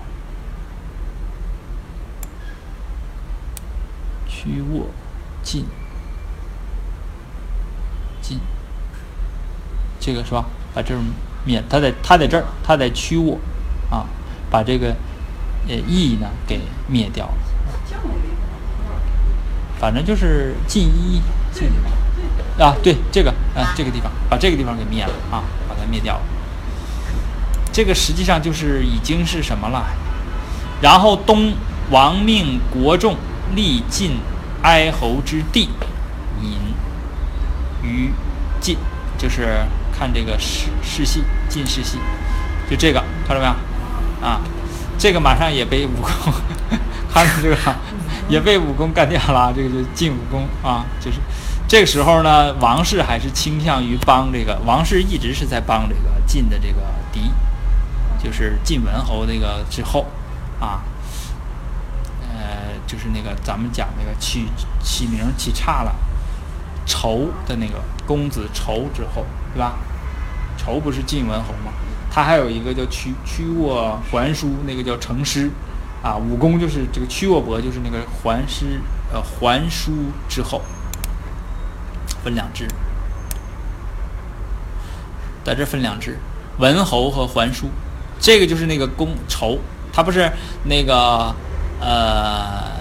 [4.29, 4.87] 屈沃
[5.43, 5.65] 晋
[8.23, 8.39] 晋
[9.99, 10.45] 这个是吧？
[10.75, 11.03] 把这种
[11.45, 13.39] 灭，他在它在这儿，它在驱我
[13.91, 14.07] 啊，
[14.51, 14.95] 把这个
[15.67, 17.35] 呃 e 呢给灭掉了。
[19.81, 21.21] 反正就是进一
[21.53, 21.69] 进
[22.59, 26.21] 啊，对这个啊这个地方把这个地方给灭了啊，把它灭掉了。
[27.73, 29.87] 这个实际上就是已经是什么了？
[30.81, 31.53] 然后东
[31.91, 33.17] 王命国众
[33.55, 34.19] 立晋
[34.63, 35.69] 哀侯之地，
[36.43, 36.59] 引
[37.83, 38.11] 于
[38.61, 38.77] 晋，
[39.17, 39.65] 就是
[39.97, 41.99] 看这个世世系晋世系，
[42.69, 44.27] 就这个看到没有？
[44.27, 44.41] 啊，
[44.99, 46.33] 这个马上也被武功，
[47.13, 47.57] 看到这个
[48.29, 51.19] 也被武功干掉了，这个就晋武功啊，就是
[51.69, 56.81] 这个时候呢，王氏还是倾向于帮这个王氏一直是在帮这个晋的这个
[57.13, 57.31] 敌，
[58.25, 60.07] 就是晋文侯那个之后
[60.59, 60.81] 啊。
[62.33, 64.47] 呃，就是那个咱们讲那个起
[64.83, 65.95] 起名起差了，
[66.87, 69.75] 仇的那个公子仇之后，对吧？
[70.57, 71.73] 仇不是晋文侯吗？
[72.11, 75.51] 他还有一个叫屈屈沃桓叔，那个叫成师，
[76.03, 78.81] 啊，武功就是这个屈沃伯，就是那个桓师，
[79.13, 79.93] 呃，桓叔
[80.29, 80.63] 之后，
[82.23, 82.67] 分两支，
[85.45, 86.19] 在这分两支，
[86.59, 87.69] 文侯和桓叔，
[88.21, 89.59] 这个就是那个公仇，
[89.93, 90.31] 他不是
[90.65, 91.35] 那个。
[91.81, 92.73] 呃，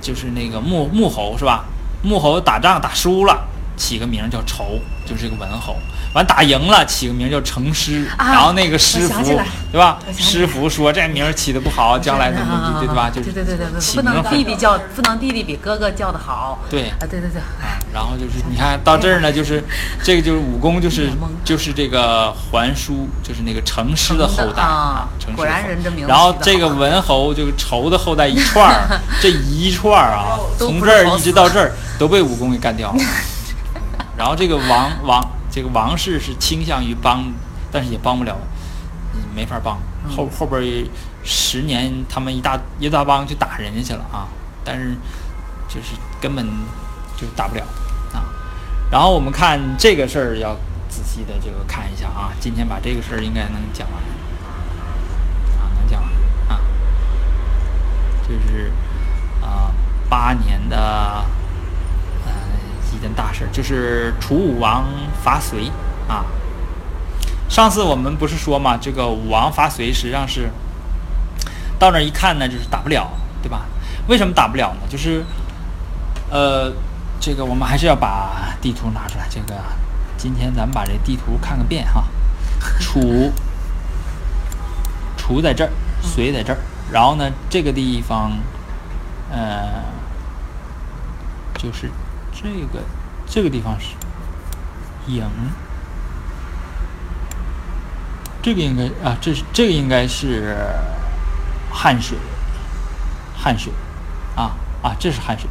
[0.00, 1.64] 就是那个穆穆侯是吧？
[2.00, 3.44] 穆侯打仗打输了，
[3.80, 5.74] 起个名叫仇，就是个文侯。
[6.12, 8.04] 完打赢了，起个名叫成师。
[8.18, 9.40] 然后那个师傅，
[9.72, 9.98] 对吧？
[10.18, 13.08] 师傅说这名起的不好，将来怎么对对吧？
[13.08, 16.58] 就是对对对对，不能弟弟叫，不能弟弟比哥哥叫的好。
[16.68, 17.40] 对啊，对对对。
[17.40, 19.64] 啊，然后就是你看到这儿呢，就是
[20.02, 21.08] 这个就是武功，就是
[21.42, 25.08] 就是这个桓叔，就是那个成师的后代啊。
[25.36, 26.06] 果然人这名。
[26.06, 32.98] 然后这个文侯就是仇的后代一串儿， 这一串儿啊，从这儿一直到这儿都被武功给干掉了。
[34.20, 35.20] 然后这个王王。
[35.52, 37.24] 这个王氏是倾向于帮，
[37.72, 38.36] 但是也帮不了，
[39.34, 39.76] 没法帮。
[40.08, 40.86] 后后边
[41.24, 44.28] 十年，他们一大一大帮去打人家去了啊，
[44.62, 44.94] 但是
[45.66, 46.46] 就是根本
[47.16, 47.64] 就打不了
[48.14, 48.22] 啊。
[48.92, 50.54] 然后我们看这个事儿要
[50.88, 54.00] 仔细的这个看一下啊，今天把这个事儿应该能讲完
[55.58, 56.08] 啊，能讲完
[56.48, 56.60] 啊，
[58.22, 58.70] 就是
[59.42, 59.74] 啊
[60.08, 61.24] 八年的。
[63.52, 64.84] 就是楚武王
[65.22, 65.70] 伐隋
[66.08, 66.24] 啊。
[67.48, 70.50] 上次我们不是说嘛，这个武王伐隋实际上是
[71.78, 73.10] 到那儿一看呢，就是打不了，
[73.42, 73.66] 对吧？
[74.06, 74.80] 为什么打不了呢？
[74.88, 75.24] 就是
[76.30, 76.72] 呃，
[77.20, 79.26] 这个我们还是要把地图拿出来。
[79.28, 79.60] 这个
[80.16, 82.04] 今天咱们把这地图看个遍哈。
[82.78, 83.32] 楚
[85.16, 85.70] 楚在这儿，
[86.02, 86.58] 隋在这儿，
[86.92, 88.32] 然后呢，这个地方
[89.30, 89.82] 呃，
[91.58, 91.90] 就是。
[92.32, 92.80] 这个
[93.30, 93.94] 这个地方是
[95.08, 95.22] 郢，
[98.42, 100.56] 这个应该啊，这是这个应该是
[101.70, 102.18] 汉水，
[103.38, 103.72] 汉水
[104.34, 105.48] 啊啊，这是汉水，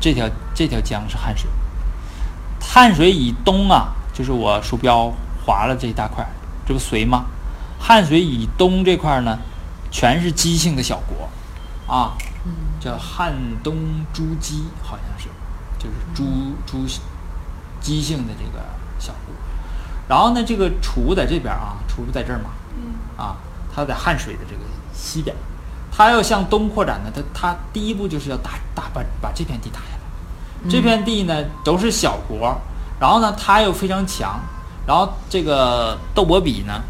[0.00, 1.48] 这条这条江是汉水，
[2.60, 5.12] 汉水以东啊，就是我鼠标
[5.44, 6.26] 划了这一大块，
[6.66, 7.26] 这不隋吗？
[7.78, 9.38] 汉水以东这块呢，
[9.92, 11.30] 全是姬姓的小国
[11.94, 12.18] 啊。
[12.78, 13.74] 叫汉东
[14.12, 15.28] 朱姬，好像是，
[15.86, 16.24] 就是朱
[16.66, 16.86] 朱
[17.80, 18.64] 姬姓的这个
[18.98, 19.34] 小国。
[20.08, 22.50] 然后呢，这个楚在这边啊，楚不在这儿嘛，
[23.16, 23.36] 啊，
[23.74, 24.60] 他在汉水的这个
[24.92, 25.34] 西边，
[25.90, 30.70] 他要向东扩展呢，他他第一步就是要打打把把这片地打下来。
[30.70, 32.56] 这片地呢都是小国，
[33.00, 34.40] 然后呢他又非常强，
[34.86, 36.80] 然后这个窦伯比呢，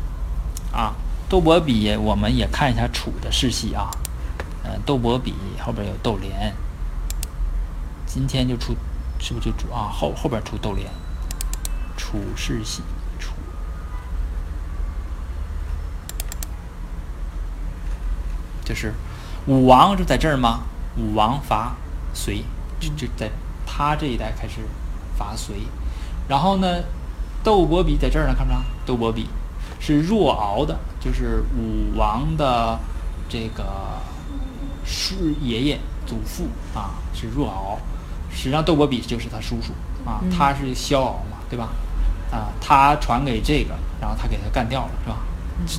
[0.72, 0.92] 啊，
[1.28, 3.90] 窦伯比我们也看一下楚的世系啊。
[4.62, 5.32] 呃，窦伯比
[5.64, 6.52] 后边有窦连，
[8.04, 8.74] 今天就出，
[9.18, 9.90] 是不是就出啊？
[9.92, 10.88] 后后边出窦连，
[11.96, 12.82] 楚世系
[13.18, 13.32] 楚，
[18.64, 18.94] 就是
[19.46, 20.60] 武王就在这儿吗？
[20.96, 21.74] 武王伐
[22.14, 22.44] 隋，
[22.78, 23.30] 就就在
[23.66, 24.60] 他这一代开始
[25.16, 25.56] 伐隋，
[26.28, 26.82] 然后呢，
[27.42, 28.60] 窦伯比在这儿呢，看不着？
[28.84, 29.28] 窦伯比
[29.80, 32.78] 是若敖的，就是武王的
[33.28, 33.64] 这个。
[34.88, 37.76] 是爷爷祖父啊，是若敖，
[38.36, 39.72] 实际上窦伯比就是他叔叔
[40.08, 41.70] 啊，他是萧敖嘛，对吧？
[42.30, 45.16] 啊，他传给这个，然后他给他干掉了，是吧？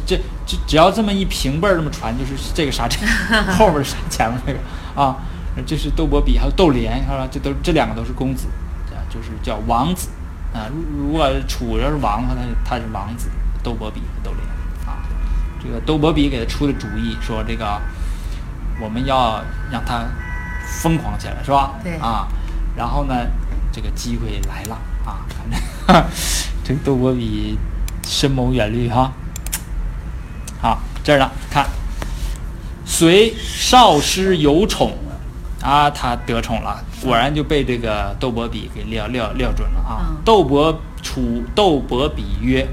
[0.06, 4.60] 这这只要这么一平辈儿这么传，就是这个杀 这个，后边杀前面那个
[5.00, 5.16] 啊，
[5.66, 7.28] 这是窦伯比，还有窦连，是吧？
[7.32, 8.48] 这都这两个都是公子，
[8.90, 10.10] 啊，就是叫王子
[10.54, 10.68] 啊。
[10.98, 12.36] 如果楚要是王的话，
[12.66, 13.30] 他他是王子，
[13.64, 14.42] 窦伯比和窦连
[14.90, 14.98] 啊。
[15.64, 17.80] 这个窦伯比给他出的主意说这个。
[18.80, 19.42] 我们要
[19.72, 20.06] 让他
[20.84, 21.72] 疯狂起来，是吧？
[21.84, 22.28] 对啊，
[22.78, 23.14] 然后呢，
[23.74, 25.60] 这个机会来了啊，反正。
[26.64, 27.58] 这个窦伯比
[28.06, 29.12] 深谋远虑哈。
[30.62, 31.66] 好，这儿呢，看，
[32.86, 34.96] 隋少师有宠，
[35.62, 40.06] 啊，他得宠了，果然就被这个窦伯比给料料料准了啊。
[40.10, 42.68] 嗯窦伯楚窦伯比曰：“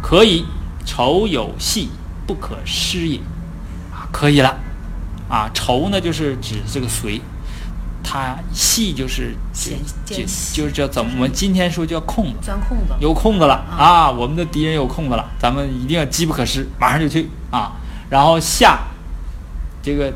[0.00, 0.44] 可以，
[0.86, 1.90] 仇有隙，
[2.24, 3.18] 不可失也。”
[3.92, 4.56] 啊，可以了。
[5.28, 7.20] 啊，仇呢就是指这个隋，
[8.10, 9.70] 他细就是就
[10.04, 14.10] 间就是叫怎么我们今天说叫空子，钻空子，有空子了啊啊！
[14.10, 17.74] 我们的敌人有空子了，咱们一定要机不可失，马上就去啊！
[18.08, 18.80] 然后下
[19.80, 20.12] 这个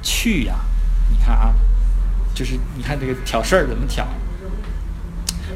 [0.00, 0.54] 去呀、
[1.10, 1.52] 你看啊，
[2.34, 4.06] 就是你看这个挑事儿怎么挑，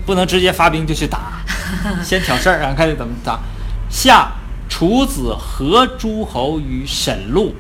[0.04, 1.40] 不能直接发兵就去打，
[2.04, 3.40] 先挑事儿，然后看怎么打。
[3.88, 4.30] 下
[4.68, 7.54] 楚子合诸侯于沈路，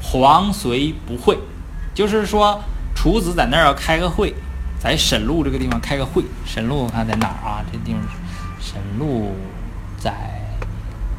[0.00, 1.36] 黄随不会，
[1.92, 2.62] 就是说
[3.04, 4.34] 楚子在那儿要开个会，
[4.80, 6.24] 在沈路这个地方开个会。
[6.46, 7.62] 沈路我看在哪儿啊？
[7.70, 8.00] 这地方
[8.58, 9.36] 沈路
[9.98, 10.40] 在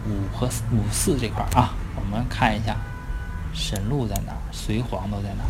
[0.07, 2.75] 五和五四这块儿啊，我们看一下
[3.53, 5.49] 沈路在哪儿，隋黄都在哪儿。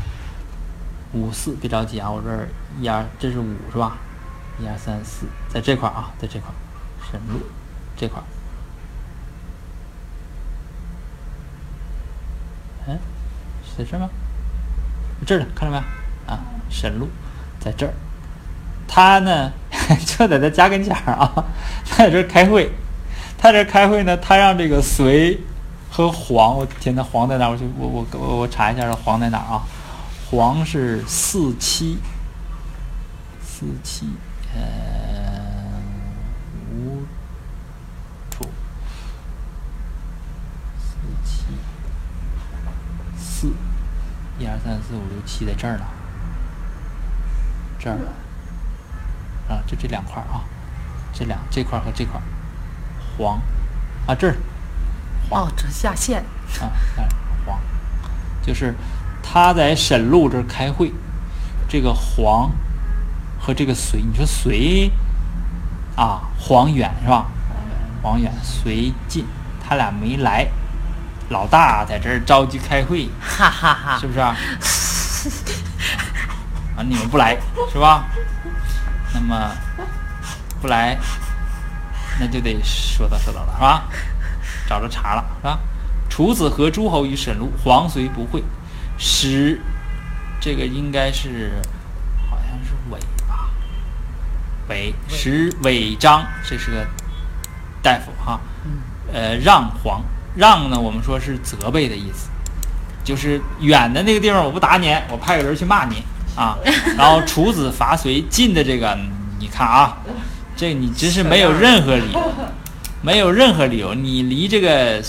[1.13, 2.49] 五四别着急啊，我这儿
[2.81, 3.95] 一二，这是五是吧？
[4.59, 6.55] 一二三四，在这块儿啊，在这块儿，
[7.09, 7.39] 沈路
[7.95, 8.25] 这块儿。
[12.87, 12.99] 嗯，
[13.77, 14.09] 在这儿吗？
[15.25, 16.04] 这儿呢，看到没有？
[16.27, 17.09] 啊，沈路
[17.59, 17.93] 在这儿。
[18.87, 19.51] 他呢，
[20.05, 21.31] 就在他家跟前儿啊，
[21.89, 22.71] 他在这儿开会。
[23.37, 25.39] 他这开会呢，他让这个隋
[25.91, 27.51] 和黄，我天呐，黄在哪儿？
[27.51, 29.63] 我去，我我我我查一下，这黄在哪儿啊？
[30.31, 31.99] 黄是四七，
[33.43, 34.07] 四七，
[34.55, 34.61] 呃，
[36.73, 37.03] 五
[38.31, 38.49] 处，
[40.79, 41.43] 四七，
[43.15, 43.53] 四，
[44.39, 45.85] 一二三四五六七在这儿呢，
[47.85, 47.99] 这儿，
[49.47, 50.41] 啊，就这两块儿啊，
[51.13, 52.23] 这两这块儿和这块儿，
[53.15, 53.39] 黄，
[54.07, 54.35] 啊这儿，
[55.29, 56.23] 哦，这下线，
[56.59, 57.07] 啊，看
[57.45, 57.59] 黄，
[58.41, 58.73] 就是
[59.21, 60.91] 他在沈路这儿开会，
[61.69, 62.49] 这个黄
[63.39, 64.91] 和这个隋，你说隋
[65.95, 67.27] 啊，黄远是吧？
[68.01, 69.27] 黄远、隋进，
[69.63, 70.47] 他俩没来，
[71.29, 74.35] 老大在这儿着急开会，哈哈哈是不是啊？
[76.75, 77.37] 啊，你们不来
[77.71, 78.05] 是吧？
[79.13, 79.51] 那么
[80.61, 80.97] 不来，
[82.19, 83.83] 那就得说道说道了是吧？
[84.67, 85.59] 找着茬了是吧？
[86.09, 88.43] 楚子和诸侯于沈路，黄随不会，
[88.97, 89.61] 使
[90.39, 91.61] 这个应该是
[92.29, 93.49] 好像是韦吧？
[94.69, 96.85] 韦使韦张，这是个
[97.81, 98.39] 大夫哈。
[98.65, 98.71] 嗯，
[99.13, 100.01] 呃，让黄
[100.35, 102.29] 让呢，我们说是责备的意思，
[103.03, 106.03] 就是远的那个地方我不打你，我派个人去骂你
[106.35, 106.57] 啊。
[106.97, 108.97] 然后楚子伐隋，近的这个
[109.39, 109.97] 你看啊，
[110.55, 112.33] 这你真是没有任何理由，
[113.01, 115.01] 没有任何理由，你离这个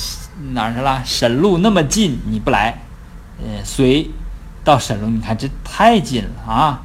[0.53, 1.03] 哪儿去了？
[1.05, 2.79] 沈路那么近，你不来，
[3.39, 4.11] 呃，隋
[4.65, 6.83] 到沈路，你看这太近了啊，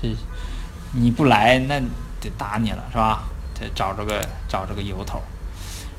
[0.00, 0.08] 这
[0.92, 1.80] 你不来，那
[2.20, 3.22] 得打你了是吧？
[3.58, 5.22] 得找着个找着个由头。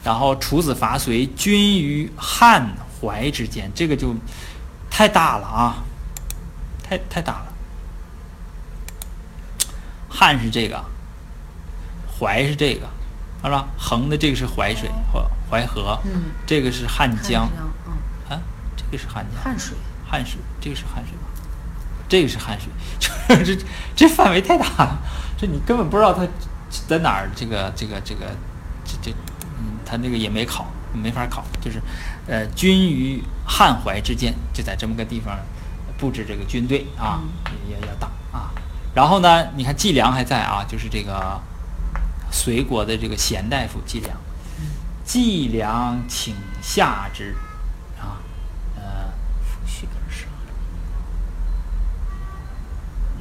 [0.04, 4.14] 然后楚子伐隋，军于汉淮之间，这个就
[4.90, 5.76] 太大了啊，
[6.84, 7.53] 太太大了。
[10.14, 10.80] 汉是这个，
[12.08, 12.88] 淮是这个，
[13.44, 13.68] 是吧？
[13.78, 17.94] 横的这个是淮水或淮河，嗯，这个是汉江嗯，
[18.30, 18.40] 啊，
[18.78, 19.76] 这个是汉江，汉水，
[20.08, 21.24] 汉水，这个是汉水吧？
[22.08, 25.00] 这个是汉水，就是 这这范围太大了，
[25.36, 26.28] 这你根本不知道它
[26.88, 27.30] 在哪儿。
[27.36, 28.28] 这个这个这个
[28.86, 29.12] 这这，
[29.58, 31.82] 嗯，他那个也没考，没法考，就是
[32.28, 35.36] 呃，军于汉淮之间，就在这么个地方
[35.98, 37.20] 布置这个军队啊，
[37.68, 38.52] 也也要打啊。
[38.94, 41.40] 然后呢，你看季梁还在啊，就是这个
[42.32, 44.18] 隋国的这个贤大夫季梁，
[45.04, 47.36] 季梁请下之
[48.00, 48.22] 啊，
[48.76, 49.12] 呃。
[49.44, 50.28] 抚徐而上，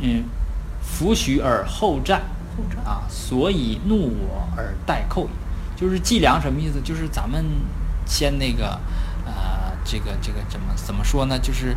[0.01, 0.25] 嗯，
[0.83, 2.23] 弗许而后战
[2.57, 5.31] 后战啊，所以怒我而待寇也。
[5.77, 6.81] 就是季良什么意思？
[6.81, 7.45] 就是咱们
[8.07, 8.79] 先那个，
[9.25, 11.39] 呃，这个这个怎么怎么说呢？
[11.39, 11.77] 就是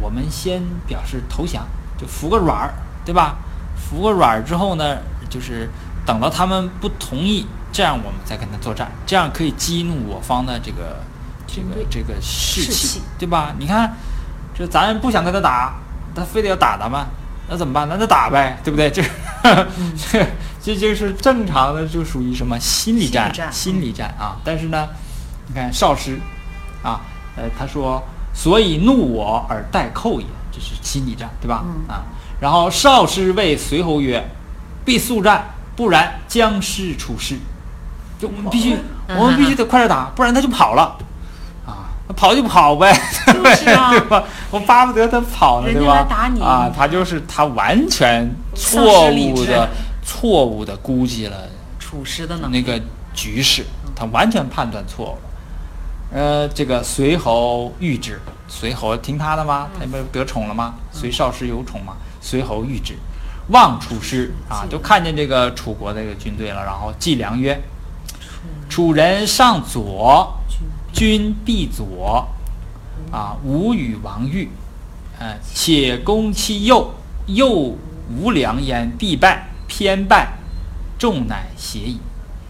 [0.00, 1.66] 我们先表示投降，
[1.98, 2.74] 就服个软儿，
[3.04, 3.36] 对吧？
[3.76, 4.98] 服个软儿之后呢，
[5.28, 5.68] 就是
[6.06, 11.02] 等到他们不同意，这样我们再跟他作战，这样可以激怒我方的这个
[11.46, 13.54] 这个这个士士气气，对吧？
[13.58, 13.94] 你看，
[14.54, 15.74] 这咱不想跟他打，
[16.14, 17.04] 他非得要打咱们，
[17.48, 17.88] 那怎么办？
[17.88, 18.90] 那就打呗，对不对？
[18.90, 19.02] 这
[20.10, 20.26] 这
[20.62, 23.30] 这就是正常的，就属于什么心理战？
[23.52, 24.36] 心理战啊！
[24.42, 24.88] 但是呢，
[25.48, 26.18] 你看少师
[26.82, 27.02] 啊，
[27.36, 28.02] 呃，他说，
[28.32, 31.62] 所以怒我而待寇也，这是心理战，对吧？
[31.66, 32.04] 嗯啊，
[32.40, 34.22] 然后少师谓随侯曰
[34.84, 37.36] ：“必速战。”不然将师出师。
[38.16, 38.74] 就我们必须，
[39.08, 40.96] 嗯我们必须得快点打，不然他就跑了。
[41.66, 44.22] 啊，那跑就跑呗，就是啊 对吧？
[44.52, 46.06] 我巴不得他跑呢，对吧？
[46.40, 49.68] 啊，他就是他完全错误的、
[50.04, 51.36] 错误的估计了
[51.80, 52.36] 处师的。
[52.50, 52.80] 那个
[53.12, 53.64] 局势，
[53.96, 56.20] 他完全判断错误了。
[56.20, 59.66] 呃，这个随侯御之，随侯听他的吗？
[59.76, 60.74] 他不是得宠了吗？
[60.92, 61.94] 随少师有宠嘛，
[62.24, 62.94] 随侯御之，
[63.48, 67.60] 望楚师啊，就看见这个楚国的这个军队了，然后计量曰：
[68.70, 70.34] 楚人上左，
[70.90, 72.26] 君必左，
[73.12, 74.48] 啊，吾与王御，
[75.18, 76.94] 呃，且攻其右，
[77.26, 77.76] 右
[78.08, 80.38] 无良焉，必败，偏败，
[80.98, 82.00] 众乃协矣。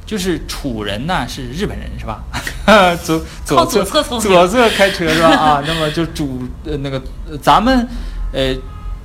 [0.07, 2.22] 就是楚人呢是日本人是吧？
[3.03, 5.31] 左左侧左侧左侧开车是吧？
[5.31, 7.89] 啊，那么就主呃那个呃咱们
[8.33, 8.55] 呃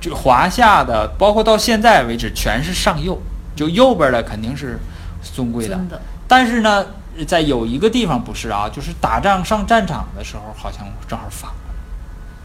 [0.00, 3.20] 就华夏的，包括到现在为止全是上右，
[3.54, 4.78] 就右边的肯定是
[5.22, 5.78] 尊贵的。
[6.26, 6.86] 但是呢，
[7.26, 11.56] 在有一个地方不是啊，就是打仗上战场的时候，好像正好反了，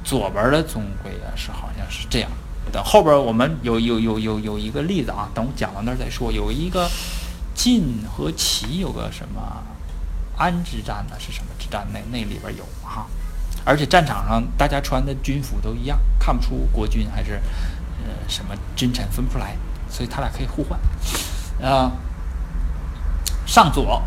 [0.03, 2.29] 左边的尊贵啊是好像是这样。
[2.71, 6.31] 等后边我们有有有有有一个例子啊，等我讲到那儿再说。
[6.31, 6.89] 有一个
[7.53, 9.63] 晋和齐有个什么
[10.35, 11.15] 安之战呢？
[11.19, 11.87] 是什么之战？
[11.93, 13.05] 那那里边有哈、
[13.65, 17.41] 而且战场上大家穿的军服都一样，看不出国军还是
[18.03, 19.57] 呃什么君臣分不出来，
[19.89, 20.79] 所以他俩可以互换。
[21.61, 21.91] 啊、
[23.45, 24.01] 上左，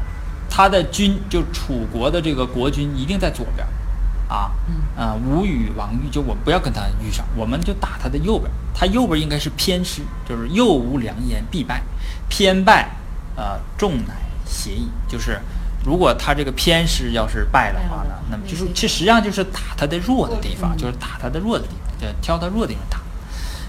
[0.49, 11.83] 他的军就楚国的这个国军一定在左边儿，啊，嗯啊，吴与王玉，就我们不要跟他遇上，我们就打他的右边，他右边应该是偏师，就是右无良言必败，
[12.29, 12.91] 偏败，
[13.35, 15.41] 呃，众乃协矣，就是
[15.89, 22.99] 如果他这个偏师要是败的话呢那么就是那其实上就是打他的弱的地方，嗯就是打他的弱的地方，就挑他弱的地方打。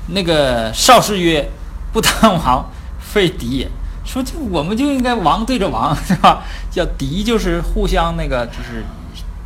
[0.07, 1.49] 那个少师曰
[1.93, 3.71] ：“不当王，废敌也。”
[4.03, 6.43] 说就我们就应该王对着王， 是吧？
[6.69, 8.83] 叫敌就是互相那个就是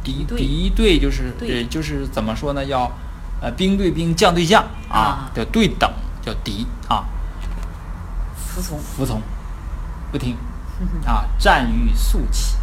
[0.04, 2.66] 敌对敌对就是对呃就是怎么说呢？
[2.66, 2.90] 要
[3.42, 7.04] 呃兵对兵，将对将啊啊，叫对等，叫敌啊，
[8.36, 8.80] 服从。
[8.80, 9.22] 服从，
[10.12, 10.38] 不听
[11.06, 12.56] 啊，战欲速起，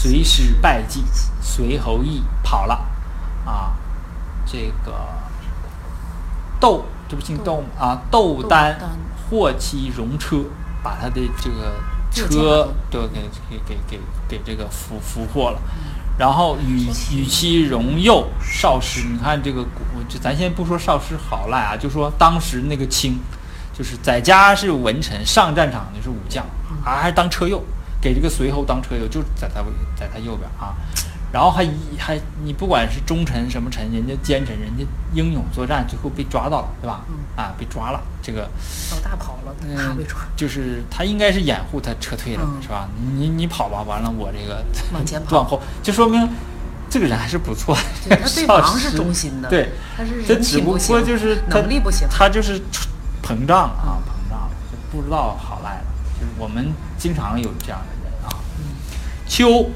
[0.00, 1.02] 随师败绩，
[1.40, 2.86] 随侯义跑了。
[3.44, 3.72] 啊，
[4.46, 4.92] 这个
[6.60, 7.66] 窦这不姓窦吗？
[7.76, 8.90] 啊，窦窦丹丹
[9.28, 10.44] 获其戎车，
[10.84, 11.74] 把他的这个
[12.12, 15.60] 车驾都给给给给给这个俘俘获了。
[16.16, 23.18] 然后与与其戎右少师，你看这个古，就咱先不说少师好赖啊，就说当时那个卿，
[23.76, 26.44] 就是在家是文臣，上战场的是武将，
[26.84, 27.60] 啊还当车右，
[28.00, 29.62] 给这个随后当车友，就在他
[29.96, 30.74] 在他右边啊。
[31.30, 37.02] 然后还一还你不管是忠臣什么臣，人家奸臣，人家英勇作战，最后被抓到了，对吧？
[37.10, 38.48] 嗯啊，被抓了，这个
[38.90, 40.20] 老大跑了，他被抓。
[40.34, 42.88] 就是他应该是掩护他撤退了，嗯是吧？
[43.14, 46.26] 你你跑吧，完了我这个往前跑 往后，就说明
[46.88, 47.82] 这个人还是不错的。
[48.08, 49.68] 对他对少王是忠心的，对，
[49.98, 52.08] 他是这人只不过就是他能力不行。
[52.10, 52.58] 他就是
[53.22, 55.84] 膨胀啊，膨胀了，就不知道好赖了。
[56.18, 58.28] 就是我们经常有这样的人啊。
[59.26, 59.70] 秋，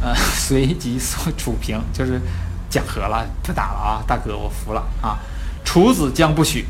[0.00, 2.20] 呃， 随即所楚平， 就是
[2.70, 5.18] 讲和了，不打了啊，大哥，我服了啊。
[5.64, 6.64] 楚子将不许，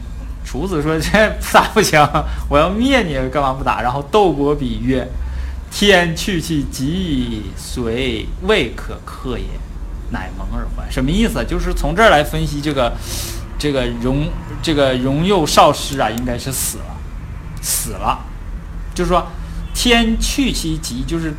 [0.44, 1.08] 楚子说这
[1.40, 2.00] 不打不行，
[2.50, 3.80] 我要灭你，干嘛不打？
[3.80, 5.06] 然后窦伯比曰
[5.70, 9.44] ：“天去其极矣，随未可克也，
[10.10, 11.44] 乃蒙而还。”什么意思？
[11.44, 12.92] 就是从这儿来分析这个
[13.56, 14.26] 这个荣
[14.60, 16.96] 这个荣佑少师啊，应该是死了，
[17.60, 18.18] 死了，
[18.98, 19.24] 就是说
[19.72, 21.32] 天去其疾，就是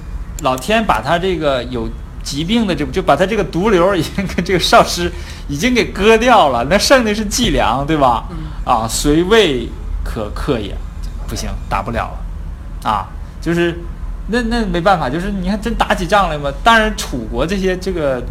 [0.43, 1.89] 老天把他这个有
[2.23, 5.11] 疾病的这就把他这个毒瘤已经跟这个少师
[5.49, 8.29] 已经给割掉了，那剩的是伎俩，对吧？
[8.31, 9.67] 嗯啊，虽未
[10.05, 10.73] 可克也，
[11.27, 12.09] 不行，打不了
[12.83, 13.09] 了，啊，
[13.41, 13.77] 就是
[14.27, 16.49] 那那没办法，就是你看真打起仗来嘛。
[16.63, 18.23] 当然，楚国这些这个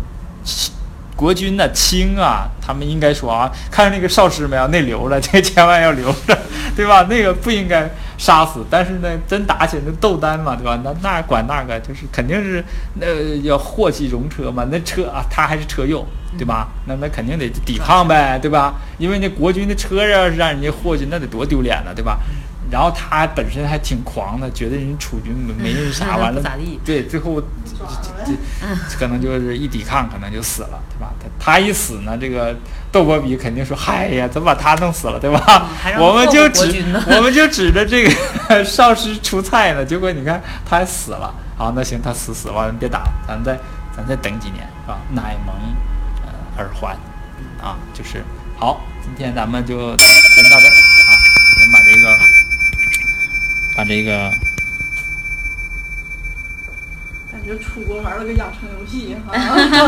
[1.18, 6.38] 国军呢，轻啊，他们应该说啊，看着那个少师没有，那留着，这千万要留着，
[6.76, 7.04] 对吧？
[7.10, 8.64] 那个不应该杀死。
[8.70, 10.78] 但是呢，真打起来那斗单嘛，对吧？
[10.84, 12.64] 那那管那个就是肯定是
[13.00, 13.06] 那
[13.42, 16.06] 要获其戎车嘛，那车啊，他还是车右，
[16.38, 16.68] 对吧？
[16.86, 18.74] 那那肯定得抵抗呗，对吧？
[18.98, 22.20] 因为那国军的车要是让人家祸去，那得多丢脸呢，对吧？
[22.70, 27.46] 然后他本身还挺狂的，觉得人楚军没没人啥，完了不咋地对，最后这
[28.26, 28.32] 这
[28.90, 31.12] 这可能就是一抵抗，可能就死了，对吧？
[31.20, 32.54] 他他一死呢，这个
[32.92, 35.68] 窦伯比肯定说：“嗨呀，怎么把他弄死了，对吧？
[35.84, 41.34] 嗯我们就指 我们就指着这个少师出菜呢，结果你看他还死了。
[41.56, 43.58] 好，那行，他死死完了，别打了，咱再
[43.96, 44.98] 咱再等几年，是吧？
[45.12, 45.54] 乃蒙
[46.24, 46.96] 呃耳环
[47.60, 48.22] 啊，就是
[48.56, 51.10] 好，今天咱们就先到这儿啊，
[51.58, 52.16] 先把这个
[53.78, 54.28] 把这个
[57.30, 59.32] 感觉出国玩了个养成游戏哈。